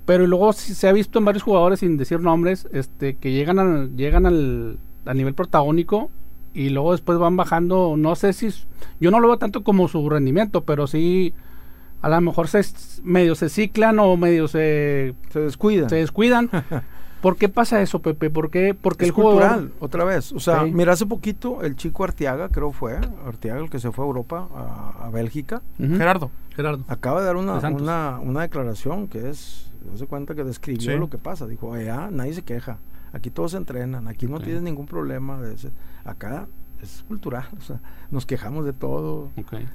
[0.05, 4.27] Pero luego se ha visto en varios jugadores, sin decir nombres, este, que llegan, llegan
[4.27, 6.11] al, al nivel protagónico
[6.53, 8.49] y luego después van bajando, no sé si,
[9.01, 11.35] yo no lo veo tanto como su rendimiento, pero sí,
[12.05, 12.61] a lo mejor se
[13.03, 15.89] medio se ciclan o medio se, se descuidan.
[15.89, 16.51] Se descuidan.
[17.23, 18.29] ¿Por qué pasa eso, Pepe?
[18.29, 18.75] ¿Por qué?
[18.75, 20.31] Porque es el cultural, otra vez.
[20.33, 24.05] O sea, mira, hace poquito el chico Arteaga, creo fue, Arteaga el que se fue
[24.05, 24.47] a Europa,
[25.01, 25.63] a, Bélgica.
[25.79, 26.31] Gerardo.
[26.55, 26.85] Gerardo.
[26.89, 31.09] Acaba de dar una, una, una, declaración que es, no se cuenta que describió lo
[31.09, 31.47] que pasa.
[31.47, 32.81] Dijo, ya, nadie se queja.
[33.15, 35.41] Aquí todos se entrenan, aquí no tienes ningún problema.
[35.41, 35.71] De ese.
[36.05, 36.47] Acá
[36.85, 37.81] es cultural, o sea,
[38.11, 39.31] nos quejamos de todo.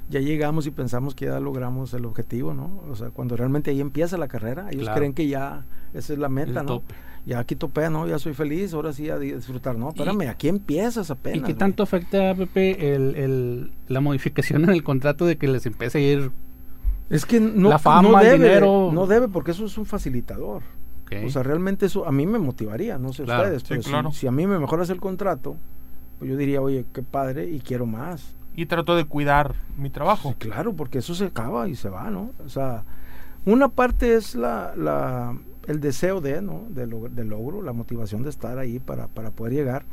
[0.08, 2.82] Ya llegamos y pensamos que ya logramos el objetivo, ¿no?
[2.90, 6.28] O sea, cuando realmente ahí empieza la carrera, ellos creen que ya esa es la
[6.28, 6.82] meta, ¿no?
[7.26, 8.08] Ya aquí topé, ¿no?
[8.08, 9.90] Ya soy feliz, ahora sí a disfrutar, ¿no?
[9.90, 11.40] Espérame, aquí empiezas apenas.
[11.40, 15.66] ¿Y qué tanto afecta, Pepe, el, el, la modificación en el contrato de que les
[15.66, 16.32] empiece a ir
[17.10, 18.90] es que no, la fama, no debe, dinero?
[18.92, 20.62] No debe, porque eso es un facilitador.
[21.24, 24.46] O sea, realmente eso a mí me motivaría, no sé ustedes, pero si, a mí
[24.46, 25.56] me mejoras el contrato,
[26.20, 28.36] pues yo diría, oye, qué padre y quiero más.
[28.54, 30.34] Y trato de cuidar mi trabajo.
[30.38, 32.30] claro, porque eso se acaba y se va, ¿no?
[32.44, 32.84] O sea,
[33.46, 35.34] una parte es la, la
[35.66, 36.66] el deseo de, ¿no?
[36.68, 39.86] De, logro, la motivación de estar ahí para, para poder llegar.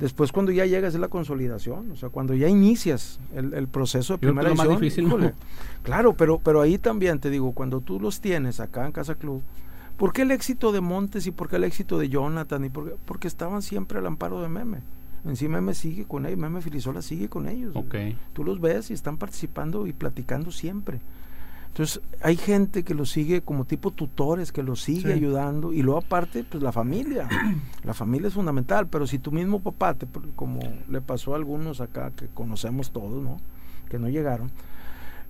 [0.00, 4.18] Después cuando ya llegas es la consolidación, o sea, cuando ya inicias el, proceso de
[4.18, 4.66] primera edición.
[4.66, 5.32] más difícil,
[5.84, 9.42] Claro, pero, pero ahí también te digo, cuando tú los tienes acá en Casa Club,
[10.00, 12.64] ¿Por qué el éxito de Montes y por qué el éxito de Jonathan?
[12.64, 14.78] Y por porque estaban siempre al amparo de Meme.
[15.24, 17.76] En sí Meme sigue con ellos, Meme Filisola sigue con ellos.
[18.32, 21.00] Tú los ves y están participando y platicando siempre.
[21.68, 26.00] Entonces hay gente que los sigue como tipo tutores, que los sigue ayudando y luego
[26.00, 27.28] aparte pues la familia.
[27.84, 31.80] la familia es fundamental, pero si tu mismo papá, te, como le pasó a algunos
[31.80, 33.36] acá que conocemos todos, ¿no?
[33.88, 34.50] Que no llegaron,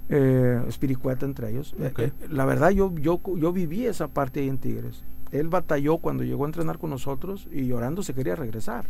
[0.08, 1.74] eh, Espiricueta entre ellos.
[1.78, 5.04] Eh, eh, la verdad, yo, yo, yo viví esa parte ahí en Tigres.
[5.32, 8.86] Él batalló cuando llegó a entrenar con nosotros y llorando se quería regresar.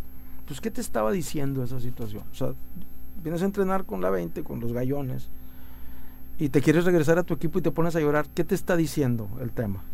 [0.51, 2.25] Entonces, ¿qué te estaba diciendo esa situación?
[2.33, 2.55] O sea,
[3.23, 5.31] vienes a entrenar con la 20, con los gallones,
[6.39, 8.27] y te quieres regresar a tu equipo y te pones a llorar.
[8.35, 9.85] ¿Qué te está diciendo el tema?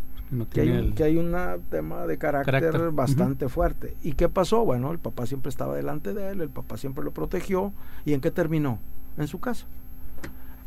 [0.51, 1.37] que, hay, un
[1.69, 3.99] tema de carácter, bastante fuerte.
[4.03, 4.65] ¿Y qué pasó?
[4.65, 7.75] Bueno, el papá siempre estaba delante de él, el papá siempre lo protegió.
[8.07, 8.79] ¿Y en qué terminó?
[9.19, 9.67] En su casa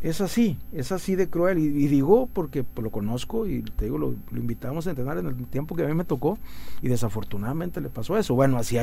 [0.03, 1.57] es así, es así de cruel.
[1.57, 5.47] Y, digo porque pues, lo conozco y te digo, lo, invitamos a entrenar en el
[5.47, 6.37] tiempo que a mí me tocó
[6.83, 8.35] y desafortunadamente le pasó eso.
[8.35, 8.77] Bueno, así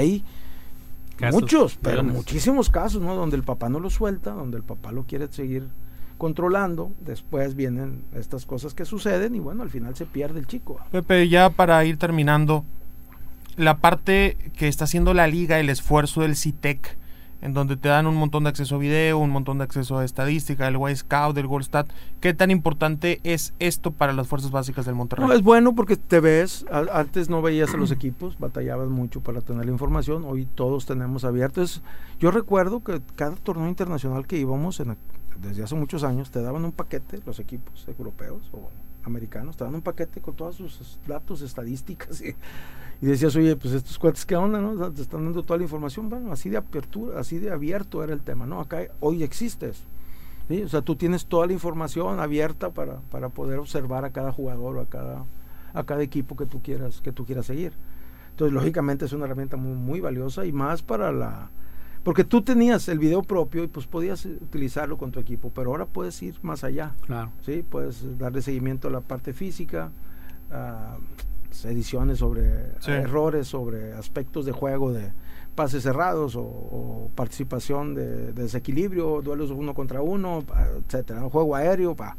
[1.31, 3.15] muchos, pero muchísimos casos, ¿no?
[3.15, 5.69] Donde el papá no lo suelta, donde el papá lo quiere seguir
[6.19, 10.81] controlando, después vienen estas cosas que suceden y bueno, al final se pierde el chico.
[10.91, 12.65] Pepe, ya para ir terminando,
[13.57, 16.97] la parte que está haciendo la liga, el esfuerzo del CITEC,
[17.43, 20.05] en donde te dan un montón de acceso a video, un montón de acceso a
[20.05, 21.89] estadística, el Y Scout, del Goldstat.
[22.21, 25.27] ¿Qué tan importante es esto para las fuerzas básicas del Monterrey?
[25.27, 29.41] No, es bueno porque te ves, antes no veías a los equipos, batallabas mucho para
[29.41, 31.83] tener la información, hoy todos tenemos abiertos.
[32.19, 34.83] Yo recuerdo que cada torneo internacional que íbamos
[35.41, 38.71] desde hace muchos años, te daban un paquete, los equipos europeos o
[39.05, 42.35] americanos, te daban un paquete con todos sus datos, estadísticas y
[43.01, 44.61] y decías, oye, pues estos cuates, ¿qué onda?
[44.61, 44.91] No?
[44.93, 46.09] Te están dando toda la información.
[46.09, 48.61] Bueno, así de apertura, así de abierto era el tema, ¿no?
[48.61, 49.85] Acá hoy existes.
[50.49, 54.77] O sea, tú tienes toda la información abierta para, para poder observar a cada jugador
[54.77, 55.25] o a cada,
[55.75, 57.73] a cada equipo que tú quieras, que tú quieras seguir.
[58.31, 61.51] Entonces, lógicamente es una herramienta muy, muy valiosa y más para la...
[62.05, 65.87] Porque tú tenías el video propio y pues podías utilizarlo con tu equipo, pero ahora
[65.87, 66.95] puedes ir más allá.
[67.05, 67.33] Claro.
[67.41, 67.65] ¿sí?
[67.69, 69.91] Puedes darle seguimiento a la parte física,
[70.53, 70.99] a
[71.65, 72.91] ediciones sobre Sí.
[72.91, 75.13] errores, sobre aspectos de juego, de
[75.55, 80.45] pases cerrados o, o participación de, de desequilibrio, duelos uno contra uno,
[80.85, 81.31] etcétera, ¿no?
[81.31, 82.15] juego aéreo, pa.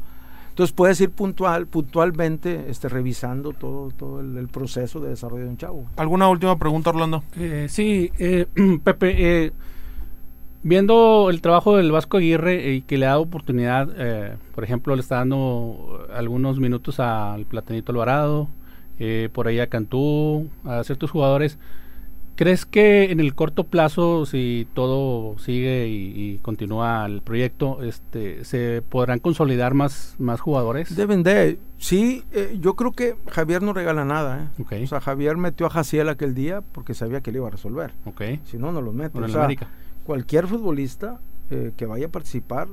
[0.50, 5.50] entonces puedes ir puntual, puntualmente, este, revisando todo, todo el, el proceso de desarrollo de
[5.50, 5.84] un chavo.
[5.96, 7.22] ¿Alguna última pregunta, Orlando?
[7.36, 8.46] Eh, sí, eh,
[8.82, 9.52] Pepe, eh,
[10.64, 14.94] viendo el trabajo del Vasco Aguirre y que le ha dado oportunidad, eh, por ejemplo,
[14.96, 18.48] le está dando algunos minutos al Platanito Alvarado,
[18.98, 21.58] eh, por ahí a Cantú, a ciertos jugadores.
[22.36, 28.44] ¿Crees que en el corto plazo, si todo sigue y, y continúa el proyecto, este,
[28.44, 30.94] se podrán consolidar más, más jugadores?
[30.94, 34.62] Deben de, sí, eh, yo creo que Javier no regala nada, ¿eh?
[34.62, 34.72] Ok.
[34.84, 37.92] O sea, Javier metió a Jaciel aquel día porque sabía que le iba a resolver.
[38.04, 38.22] ok.
[38.44, 39.10] Si no, no los mete.
[39.14, 39.66] Con O sea, América.
[40.04, 41.18] cualquier futbolista
[41.50, 42.68] eh, que vaya a participar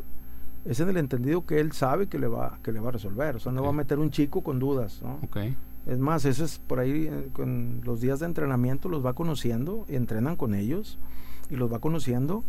[0.65, 3.35] es en el entendido que él sabe que le va que le va a resolver
[3.35, 5.19] o sea no va a meter un chico con dudas ¿no?
[5.85, 9.85] Es más ese es por ahí eh, con los días de entrenamiento los va conociendo
[9.87, 10.97] entrenan con ellos
[11.49, 12.43] y los va conociendo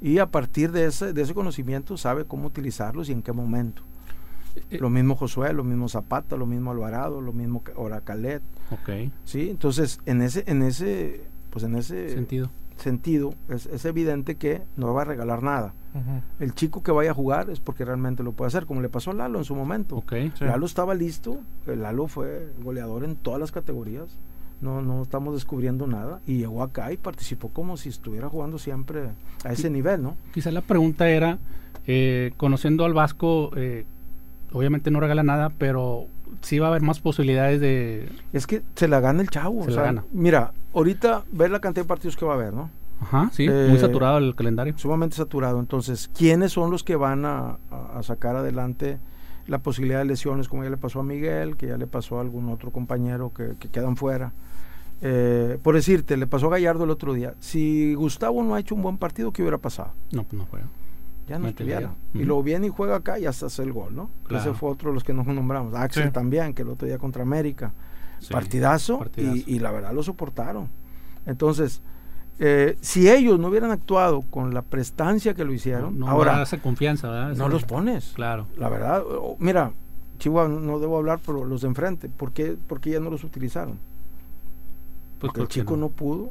[0.00, 3.82] y a partir de ese de ese conocimiento sabe cómo utilizarlos y en qué momento
[4.70, 8.42] Eh, lo mismo Josué lo mismo Zapata lo mismo Alvarado lo mismo Ca- ahora Calet
[8.70, 9.12] ok.
[9.24, 11.20] sí entonces en ese en ese
[11.50, 12.48] pues en ese Sentido.
[12.78, 15.74] Sentido es, es evidente que no va a regalar nada.
[16.38, 19.10] El chico que vaya a jugar es porque realmente lo puede hacer, como le pasó
[19.10, 19.96] a Lalo en su momento.
[19.96, 20.12] Ok.
[20.34, 20.44] Sí.
[20.44, 24.06] Lalo estaba listo, el Lalo fue goleador en todas las categorías,
[24.60, 29.10] no, no estamos descubriendo nada, y llegó acá y participó como si estuviera jugando siempre
[29.44, 30.16] a ese nivel, ¿no?
[30.32, 31.38] Quizá la pregunta era,
[31.86, 33.84] eh, conociendo al Vasco, eh,
[34.52, 36.06] obviamente no regala nada, pero
[36.42, 38.08] sí va a haber más posibilidades de...
[38.32, 39.62] Es que se la gana el chavo.
[39.64, 40.04] Se o la sea, gana.
[40.12, 42.70] Mira, ahorita ver la cantidad de partidos que va a haber, ¿no?
[43.00, 44.76] Ajá, sí, Eh, muy saturado el calendario.
[44.76, 45.60] sumamente saturado.
[45.60, 47.58] Entonces, ¿quiénes son los que van a,
[48.02, 48.98] sacar adelante
[49.46, 52.20] la posibilidad de lesiones, como ya le pasó a Miguel, que ya le pasó a
[52.20, 54.32] algún otro compañero que, que quedan fuera?
[55.00, 57.34] Eh, por decirte, le pasó a Gallardo el otro día.
[57.40, 59.92] Si Gustavo no ha hecho un buen partido, ¿qué hubiera pasado?
[60.10, 60.66] No, pues no juega.
[61.28, 61.92] Ya no entendería.
[62.14, 64.10] Y luego viene y juega acá y hasta hace el gol, ¿no?
[64.26, 64.42] Claro.
[64.44, 65.74] Ese fue otro de los que nos nombramos.
[65.74, 66.10] Axel Sí.
[66.10, 67.72] también, que el otro día contra América.
[68.20, 69.36] Sí, partidazo, partidazo.
[69.36, 70.68] Y, y la verdad lo soportaron.
[71.26, 71.82] Entonces,
[72.40, 76.40] eh, si ellos no hubieran actuado con la prestancia que lo hicieron, No, no ahora
[76.40, 77.36] hace confianza, ¿verdad?
[77.36, 78.12] no los pones.
[78.14, 78.46] Claro.
[78.56, 79.02] La verdad,
[79.38, 79.72] mira,
[80.18, 82.08] Chihuahua, no, debo hablar por los de enfrente.
[82.08, 83.74] ¿Por qué, por qué ya no los utilizaron?
[85.20, 85.88] Pues Porque el porque chico no.
[85.90, 86.30] pudo,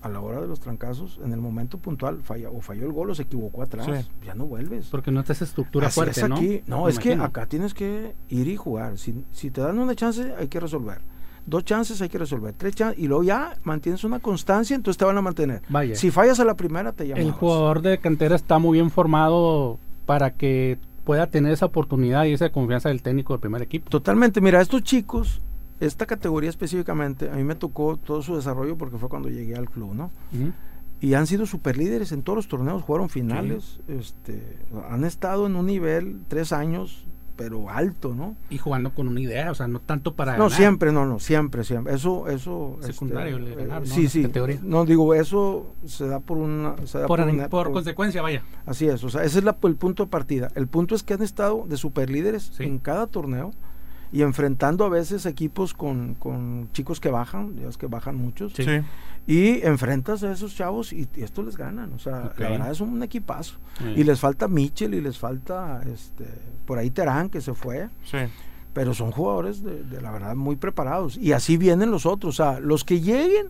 [0.00, 3.10] a la hora de los trancazos, en el momento puntual, falla, o falló el gol
[3.10, 3.86] o se equivocó atrás.
[3.86, 4.08] Sí.
[4.24, 4.86] Ya no vuelves.
[4.90, 6.36] Porque no está esa estructura Así fuerte, es ¿no?
[6.36, 6.62] aquí.
[6.66, 8.98] No, es que acá tienes que ir y jugar.
[8.98, 11.00] Si, si te dan una chance, hay que resolver.
[11.46, 12.54] Dos chances hay que resolver.
[12.54, 13.02] Tres chances.
[13.02, 15.62] Y luego ya mantienes una constancia, entonces te van a mantener.
[15.68, 15.94] Vaya.
[15.96, 17.22] Si fallas a la primera, te llaman.
[17.24, 22.34] El jugador de cantera está muy bien formado para que pueda tener esa oportunidad y
[22.34, 23.88] esa confianza del técnico del primer equipo.
[23.88, 24.42] Totalmente.
[24.42, 25.40] Mira, estos chicos,
[25.80, 29.68] esta categoría específicamente, a mí me tocó todo su desarrollo porque fue cuando llegué al
[29.70, 30.10] club, ¿no?
[31.00, 34.58] Y han sido super líderes en todos los torneos, jugaron finales, este,
[34.90, 37.06] han estado en un nivel tres años,
[37.36, 38.34] pero alto, ¿no?
[38.50, 40.56] Y jugando con una idea, o sea, no tanto para No, ganar.
[40.58, 41.94] siempre, no, no, siempre, siempre.
[41.94, 42.78] Eso, eso.
[42.80, 43.94] Secundario, este, le ganaron, eh, ¿no?
[43.94, 44.22] Sí, La sí.
[44.22, 44.58] categoría.
[44.64, 46.74] No, digo, eso se da por una.
[46.84, 48.42] se da Por, por an- una- por por- consecuencia, vaya.
[48.66, 50.50] Así es, o sea, ese es la- el punto de partida.
[50.56, 52.64] El punto es que han estado de superlíderes Sí.
[52.64, 53.52] en cada torneo
[54.12, 58.52] y enfrentando a veces equipos con, con chicos que bajan, ya es que bajan muchos,
[58.54, 58.64] Sí.
[58.64, 58.80] Sí.
[59.26, 61.92] y enfrentas a esos chavos y, y estos les ganan.
[61.92, 63.58] O sea, la verdad es un equipazo.
[63.78, 63.84] Sí.
[63.96, 66.24] Y les falta Mitchell y les falta este
[66.64, 68.18] por ahí Terán que se fue Sí.
[68.72, 72.44] pero son jugadores de, de la verdad muy preparados y así vienen los otros, o
[72.44, 73.48] sea, los que lleguen,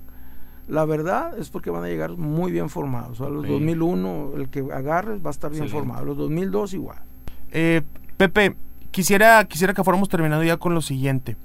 [0.69, 3.51] la verdad es porque van a llegar muy bien formados, o sea, los Ok.
[3.51, 5.87] 2001 el que agarres va a estar bien Excelente.
[5.89, 6.99] formado, los 2002 igual.
[7.51, 7.83] Eh,
[8.17, 8.57] Pepe,
[8.91, 11.37] quisiera, quisiera que fuéramos terminando ya con lo siguiente.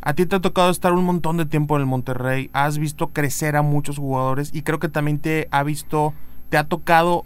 [0.00, 3.08] A ti te ha tocado estar un montón de tiempo en el Monterrey, has visto
[3.08, 6.12] crecer a muchos jugadores y creo que también te ha visto,
[6.50, 7.24] te ha tocado,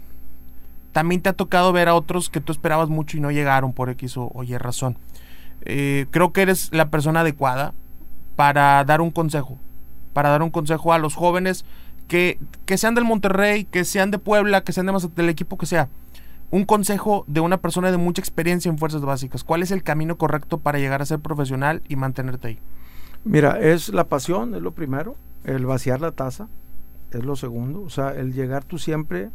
[0.93, 3.89] también te ha tocado ver a otros que tú esperabas mucho y no llegaron por
[3.89, 4.97] X o, Y razón.
[5.65, 7.73] Eh, creo que eres la persona adecuada
[8.37, 9.57] para dar un consejo,
[10.13, 11.65] para dar un consejo a los jóvenes
[12.07, 15.57] que, que sean del Monterrey, que sean de Puebla, que sean de Mazat- del equipo
[15.57, 15.89] que sea
[16.51, 19.43] un consejo de una persona de mucha experiencia en fuerzas básicas.
[19.43, 22.59] ¿Cuál es el camino correcto para llegar a ser profesional y mantenerte ahí?
[23.23, 26.47] Mira, es la pasión, es lo primero, el vaciar la taza
[27.11, 29.29] es lo segundo, o sea, el llegar tú siempre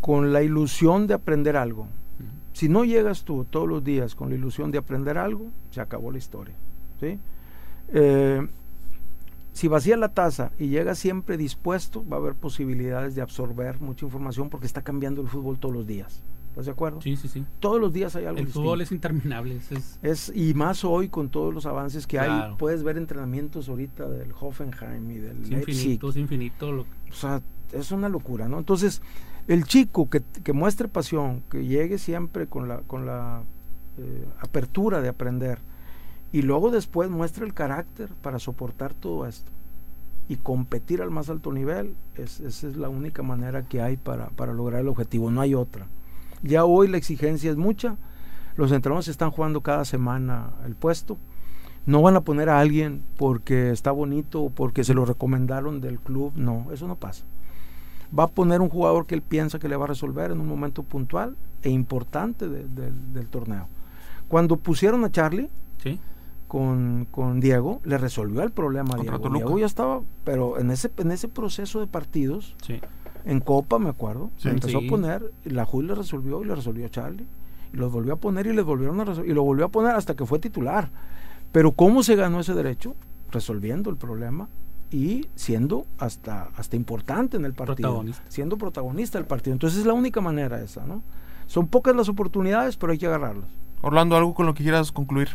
[0.00, 1.88] con la ilusión de aprender algo.
[2.52, 6.10] Si no llegas tú todos los días con la ilusión de aprender algo, se acabó
[6.10, 6.54] la historia.
[6.98, 7.18] ¿sí?
[7.88, 8.48] Eh,
[9.58, 14.06] si vacía la taza y llega siempre dispuesto, va a haber posibilidades de absorber mucha
[14.06, 16.22] información porque está cambiando el fútbol todos los días.
[16.50, 17.00] ¿Estás de acuerdo?
[17.00, 17.44] Sí, sí, sí.
[17.58, 18.62] Todos los días hay algo El distinto.
[18.64, 19.56] fútbol es interminable.
[19.56, 24.08] Es, Es, y más hoy con todos los avances que hay, puedes ver entrenamientos ahorita
[24.08, 25.74] del Hoffenheim y del es Leipzig.
[25.74, 26.70] infinito, es infinito.
[26.70, 27.42] Lo, O sea,
[27.72, 28.58] es una locura, ¿no?
[28.58, 29.02] Entonces,
[29.48, 33.42] el chico que, que muestre pasión, que llegue siempre con la, con la
[33.98, 35.58] eh, apertura de aprender
[36.32, 39.50] y luego después muestre el carácter para soportar todo esto
[40.28, 44.28] y competir al más alto nivel, es, esa es la única manera que hay para,
[44.28, 45.86] para lograr el objetivo, no hay otra.
[46.42, 47.96] Ya hoy la exigencia es mucha,
[48.56, 51.16] los entrenadores están jugando cada semana el puesto,
[51.86, 55.98] no van a poner a alguien porque está bonito o porque se lo recomendaron del
[55.98, 57.24] club, no, eso no pasa.
[58.16, 60.46] Va a poner un jugador que él piensa que le va a resolver en un
[60.46, 62.66] momento puntual e importante de-
[63.14, 63.68] del torneo.
[64.28, 65.48] Cuando pusieron a Charlie
[65.82, 65.98] ¿sí?
[66.48, 69.58] Con, con Diego, le resolvió el problema a Diego.
[69.58, 72.80] Ya estaba, pero en ese, en ese proceso de partidos, Sí.
[73.24, 74.44] en Copa, me acuerdo, Sí.
[74.44, 74.86] se empezó Sí.
[74.86, 77.26] a poner, y la Jules le resolvió y le resolvió a Charlie.
[77.72, 79.30] Y los volvió a poner y les volvieron a resolver.
[79.30, 80.90] Y lo volvió a poner hasta que fue titular.
[81.52, 82.96] Pero ¿cómo se ganó ese derecho?
[83.30, 84.48] Resolviendo el problema
[84.90, 87.90] y siendo hasta, hasta importante en el partido.
[87.90, 88.22] Protagonista.
[88.28, 89.52] Siendo protagonista del partido.
[89.52, 91.02] Entonces es la única manera esa, ¿no?
[91.46, 93.50] Son pocas las oportunidades, pero hay que agarrarlas.
[93.82, 95.28] Orlando, algo con lo que quieras concluir.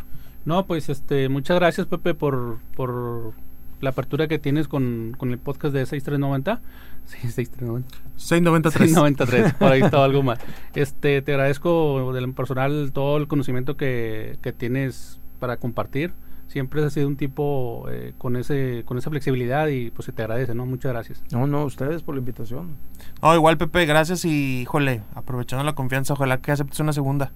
[0.44, 3.32] No, pues este, muchas gracias Pepe por, por
[3.80, 6.60] la apertura que tienes con, con el podcast de 6390.
[7.04, 7.98] Sí, 6390.
[8.16, 8.72] 693.
[8.78, 10.38] 693, por ahí estaba algo más.
[10.74, 16.14] Este, te agradezco del personal todo el conocimiento que, que tienes para compartir.
[16.48, 20.22] Siempre has sido un tipo eh, con ese con esa flexibilidad y pues se te
[20.22, 20.64] agradece, ¿no?
[20.64, 21.22] Muchas gracias.
[21.30, 22.78] No, no, ustedes por la invitación.
[23.20, 27.32] No, igual Pepe, gracias y, híjole, aprovechando la confianza, ojalá que aceptes una segunda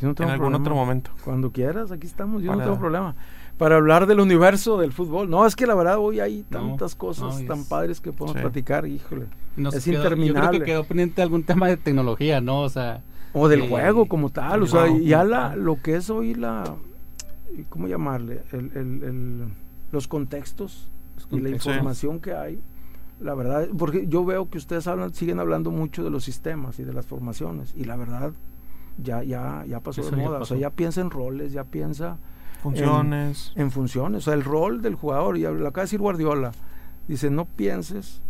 [0.00, 0.62] Yo no tengo en algún problema.
[0.64, 1.10] otro momento.
[1.24, 3.14] Cuando quieras, aquí estamos, yo no tengo problema.
[3.58, 5.28] Para hablar del universo del fútbol.
[5.28, 8.10] No, es que la verdad hoy hay No, tantas cosas no, tan es- padres que
[8.12, 8.42] podemos Sí.
[8.42, 9.26] platicar, híjole.
[9.56, 10.58] Nos Es quedó- Yo creo interminable.
[10.60, 12.62] que quedó pendiente algún tema de tecnología, ¿no?
[12.62, 15.94] O sea, O del Eh, juego como tal, o sea, juego ya la, lo que
[15.94, 16.74] es hoy la,
[17.68, 18.42] ¿cómo llamarle?
[18.50, 19.48] El, el- el-
[19.92, 20.88] los contextos
[21.30, 22.60] y la información que hay,
[23.20, 26.84] la verdad, porque yo veo que ustedes hablan, siguen hablando mucho de los sistemas y
[26.84, 28.32] de las formaciones, y la verdad,
[28.98, 31.64] ya, ya, ya pasó Eso de ya moda, o sea, ya piensa en roles, ya
[31.64, 32.18] piensa
[32.62, 33.52] Funciones.
[33.56, 36.52] en funciones, o sea, el rol del jugador, y lo acaba de decir Guardiola,
[37.08, 38.22] dice, no pienses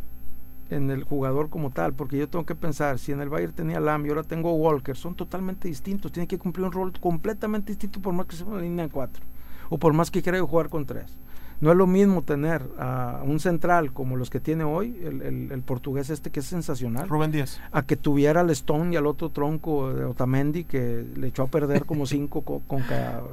[0.71, 3.81] en el jugador como tal, porque yo tengo que pensar, si en el Bayern tenía
[3.81, 8.01] Lam y ahora tengo Walker, son totalmente distintos, tienen que cumplir un rol completamente distinto
[8.01, 9.25] por más que sea una línea de cuatro,
[9.69, 11.17] o por más que quiera jugar con tres.
[11.61, 15.53] No es lo mismo tener a un central como los que tiene hoy, el, el-
[15.53, 17.61] el portugués este que es sensacional, Rubén Díaz.
[17.71, 21.47] a que tuviera al Stone y al otro tronco de Otamendi que le echó a
[21.49, 22.83] perder como cinco co- con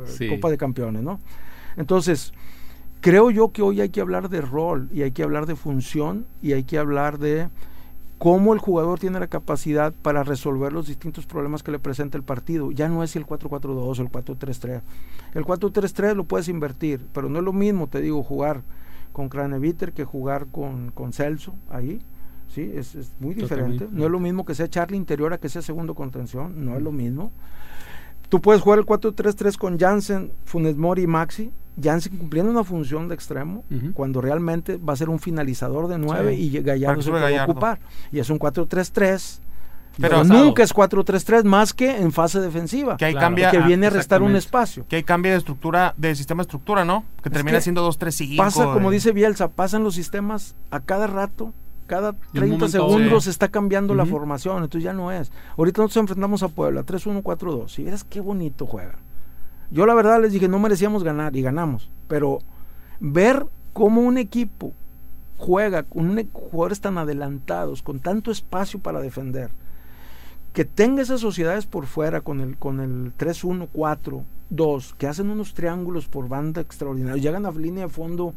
[0.05, 0.27] Sí.
[0.27, 1.19] Copa de Campeones, ¿no?
[1.77, 2.33] Entonces,
[2.99, 6.25] creo yo que hoy hay que hablar de rol y hay que hablar de función
[6.41, 7.47] y hay que hablar de
[8.17, 12.23] cómo el jugador tiene la capacidad para resolver los distintos problemas que le presenta el
[12.23, 12.71] partido.
[12.71, 14.81] Ya no es el 4-4-2 o el 4-3-3.
[15.33, 18.63] El 4-3-3 lo puedes invertir, pero no es lo mismo, te digo, jugar
[19.11, 21.99] con Craneviter que jugar con, con Celso ahí.
[22.49, 23.79] Sí, es, es muy diferente.
[23.79, 23.87] Totalmente.
[23.91, 26.65] No es lo mismo que sea Charlie interior a que sea segundo contención.
[26.65, 27.31] No es lo mismo.
[28.29, 31.51] Tú puedes jugar el 4-3-3 con Jansen, Funes Mori y Maxi.
[31.81, 33.93] Jansen cumpliendo una función de extremo, Ujú.
[33.93, 37.23] cuando realmente va a ser un finalizador de 9 Sí, y Gallardo que se puede
[37.23, 37.51] Gallardo.
[37.51, 37.79] ocupar.
[38.11, 39.41] Y es un 4-3-3.
[39.99, 42.97] Pero- Pero nunca es 4-3-3 más que en fase defensiva.
[42.97, 43.49] Que ahí Claro, cambia.
[43.49, 44.85] que viene a restar un espacio.
[44.87, 47.03] Que hay cambio de estructura, de sistema de estructura, ¿no?
[47.23, 48.37] Que termina que siendo 2-3-5.
[48.37, 48.93] Pasa, como eh.
[48.93, 51.51] dice Bielsa, pasan los sistemas a cada rato,
[51.87, 54.11] cada De un 30 momento segundos se está cambiando la Ujú.
[54.11, 55.31] formación, entonces ya no es.
[55.57, 57.71] Ahorita nosotros enfrentamos a Puebla, 3-1-4-2.
[57.73, 58.99] Si vieras qué bonito juega.
[59.69, 62.39] Yo la verdad les dije, no merecíamos ganar y ganamos, pero
[62.99, 64.73] ver cómo un equipo
[65.37, 69.51] juega con jugadores tan adelantados, con tanto espacio para defender,
[70.53, 76.07] que tenga esas sociedades por fuera con el, con el 3-1-4-2, que hacen unos triángulos
[76.07, 78.33] por banda extraordinarios, llegan a línea de fondo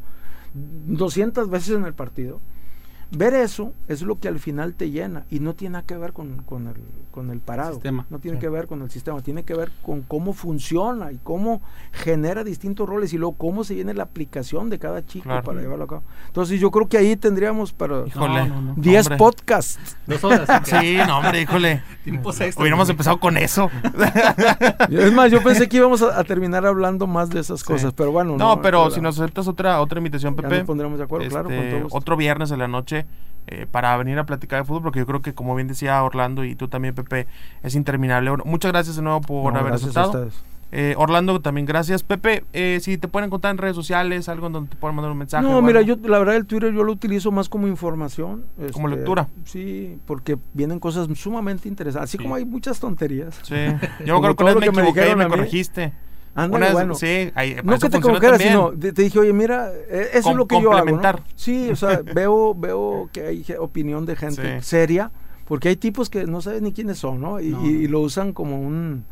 [0.52, 2.40] 200 veces en el partido.
[3.12, 6.12] Ver eso es lo que al final te llena y no tiene nada que ver
[6.12, 6.76] con, con el,
[7.10, 7.72] con el parado.
[7.74, 8.06] Sistema.
[8.08, 8.40] No tiene Sí.
[8.40, 11.60] que ver con el sistema, tiene que ver con cómo funciona y cómo
[11.92, 15.42] genera distintos roles y luego cómo se viene la aplicación de cada chico Claro.
[15.42, 16.02] para llevarlo a cabo.
[16.28, 18.48] Entonces yo creo que ahí tendríamos para Híjole.
[18.48, 18.74] No, no, no.
[18.76, 19.18] 10 hombre.
[19.18, 19.96] podcasts.
[20.06, 20.48] Dos horas.
[20.64, 21.82] Sí, no, hombre, híjole.
[22.04, 22.62] Tiempos extras.
[22.62, 23.68] Hubiéramos empezado con eso.
[24.90, 28.12] Es más, yo pensé que íbamos a, a terminar hablando más de esas cosas, pero
[28.12, 28.36] bueno.
[28.36, 28.94] No, pero claro.
[28.94, 30.58] si nos aceptas otra otra invitación, Ya Pepe.
[30.58, 32.99] nos pondremos de acuerdo, claro, con este, otro viernes en la noche
[33.46, 36.44] eh, para venir a platicar de fútbol, porque yo creo que, como bien decía Orlando
[36.44, 37.26] y tú también, Pepe,
[37.62, 38.30] es interminable.
[38.30, 40.24] Bueno, muchas gracias de nuevo por No, haber gracias a aceptado.
[40.26, 40.44] ustedes.
[40.72, 42.04] Eh, Orlando, también gracias.
[42.04, 45.10] Pepe, eh, si te pueden encontrar en redes sociales, algo en donde te puedan mandar
[45.10, 45.44] un mensaje.
[45.44, 48.44] No, mira, yo la verdad el Twitter yo lo utilizo más como información.
[48.72, 49.26] Como este, lectura.
[49.44, 52.10] Sí, porque vienen cosas sumamente interesantes.
[52.10, 53.40] Así como hay muchas tonterías.
[53.42, 53.54] Sí,
[54.06, 55.92] yo creo que una vez me equivoqué y me corregiste.
[56.34, 56.94] Ándale, bueno.
[56.94, 60.36] Sí, ahí, no que te equivocaras, sino te, te, dije, oye, mira, e, eso es
[60.36, 60.96] lo que yo hago.
[60.96, 61.12] ¿no?
[61.34, 65.10] Sí, o sea, veo, veo que hay opinión de gente seria,
[65.46, 67.40] porque hay tipos que no saben ni quiénes son, ¿no?
[67.40, 67.66] Y, no.
[67.66, 69.04] y, y lo usan como un,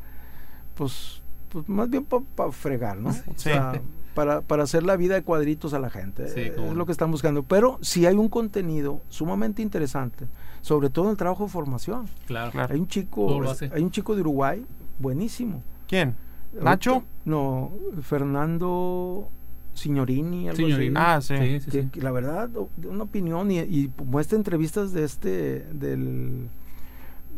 [0.74, 3.12] pues, pues más bien para pa fregar, ¿no?
[3.12, 3.20] Sí.
[3.26, 3.80] O sea,
[4.14, 6.28] para, para, hacer la vida de cuadritos a la gente.
[6.28, 7.42] Sí, es lo que están buscando.
[7.42, 10.26] Pero si hay un contenido sumamente interesante,
[10.60, 12.08] sobre todo en el trabajo de formación.
[12.26, 12.74] Claro, claro.
[12.74, 13.42] Hay un chico,
[13.72, 14.64] hay un chico de Uruguay
[14.98, 15.62] buenísimo.
[15.86, 16.16] ¿Quién?
[16.52, 17.04] ¿Nacho?
[17.24, 17.72] No,
[18.02, 19.28] Fernando
[19.74, 20.96] Signorini, algo Signorini.
[20.96, 21.36] así.
[21.36, 21.60] Ah, sí.
[21.60, 22.50] sí, sí, que, La verdad,
[22.84, 26.48] una opinión y, y muestra entrevistas de este, del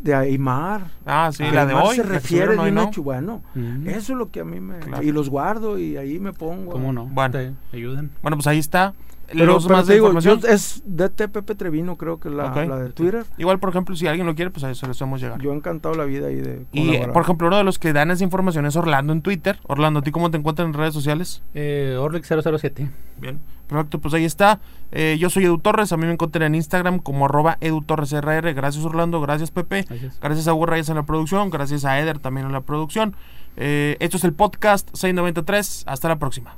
[0.01, 0.87] de Aymar.
[1.05, 1.95] Ah, sí, la de hoy.
[1.95, 3.87] se refiere de un hecho, bueno, uh -huh.
[3.89, 4.79] eso es lo que a mí me...
[4.79, 5.03] Claro.
[5.03, 6.71] Y los guardo y ahí me pongo.
[6.71, 7.05] ¿Cómo no?
[7.05, 8.09] Bueno, Te ayudan.
[8.21, 8.93] Bueno, pues ahí está.
[9.31, 12.67] Pero, los pero más te digo, yo, es DTPP Trevino, creo que la, okay.
[12.67, 13.25] la, de Twitter.
[13.37, 15.39] Igual, por ejemplo, si alguien lo quiere, pues ahí se lo hacemos llegar.
[15.41, 18.11] Yo he encantado la vida ahí de Y, por ejemplo, uno de los que dan
[18.11, 19.59] esa información es Orlando en Twitter.
[19.63, 21.43] Orlando, ¿a ti cómo te encuentran en redes sociales?
[21.53, 22.89] Eh, Orlix007.
[23.17, 24.59] Bien, perfecto, pues ahí está.
[24.91, 28.11] Eh, yo soy Edu Torres, a mí me encuentran en Instagram como arroba Edu Torres
[28.11, 28.53] RR.
[28.53, 32.19] Gracias Orlando, gracias Pepe, gracias, gracias a Hugo Reyes en la producción, gracias a Eder
[32.19, 33.15] también en la producción.
[33.57, 36.57] Eh, esto es el podcast 693, hasta la próxima.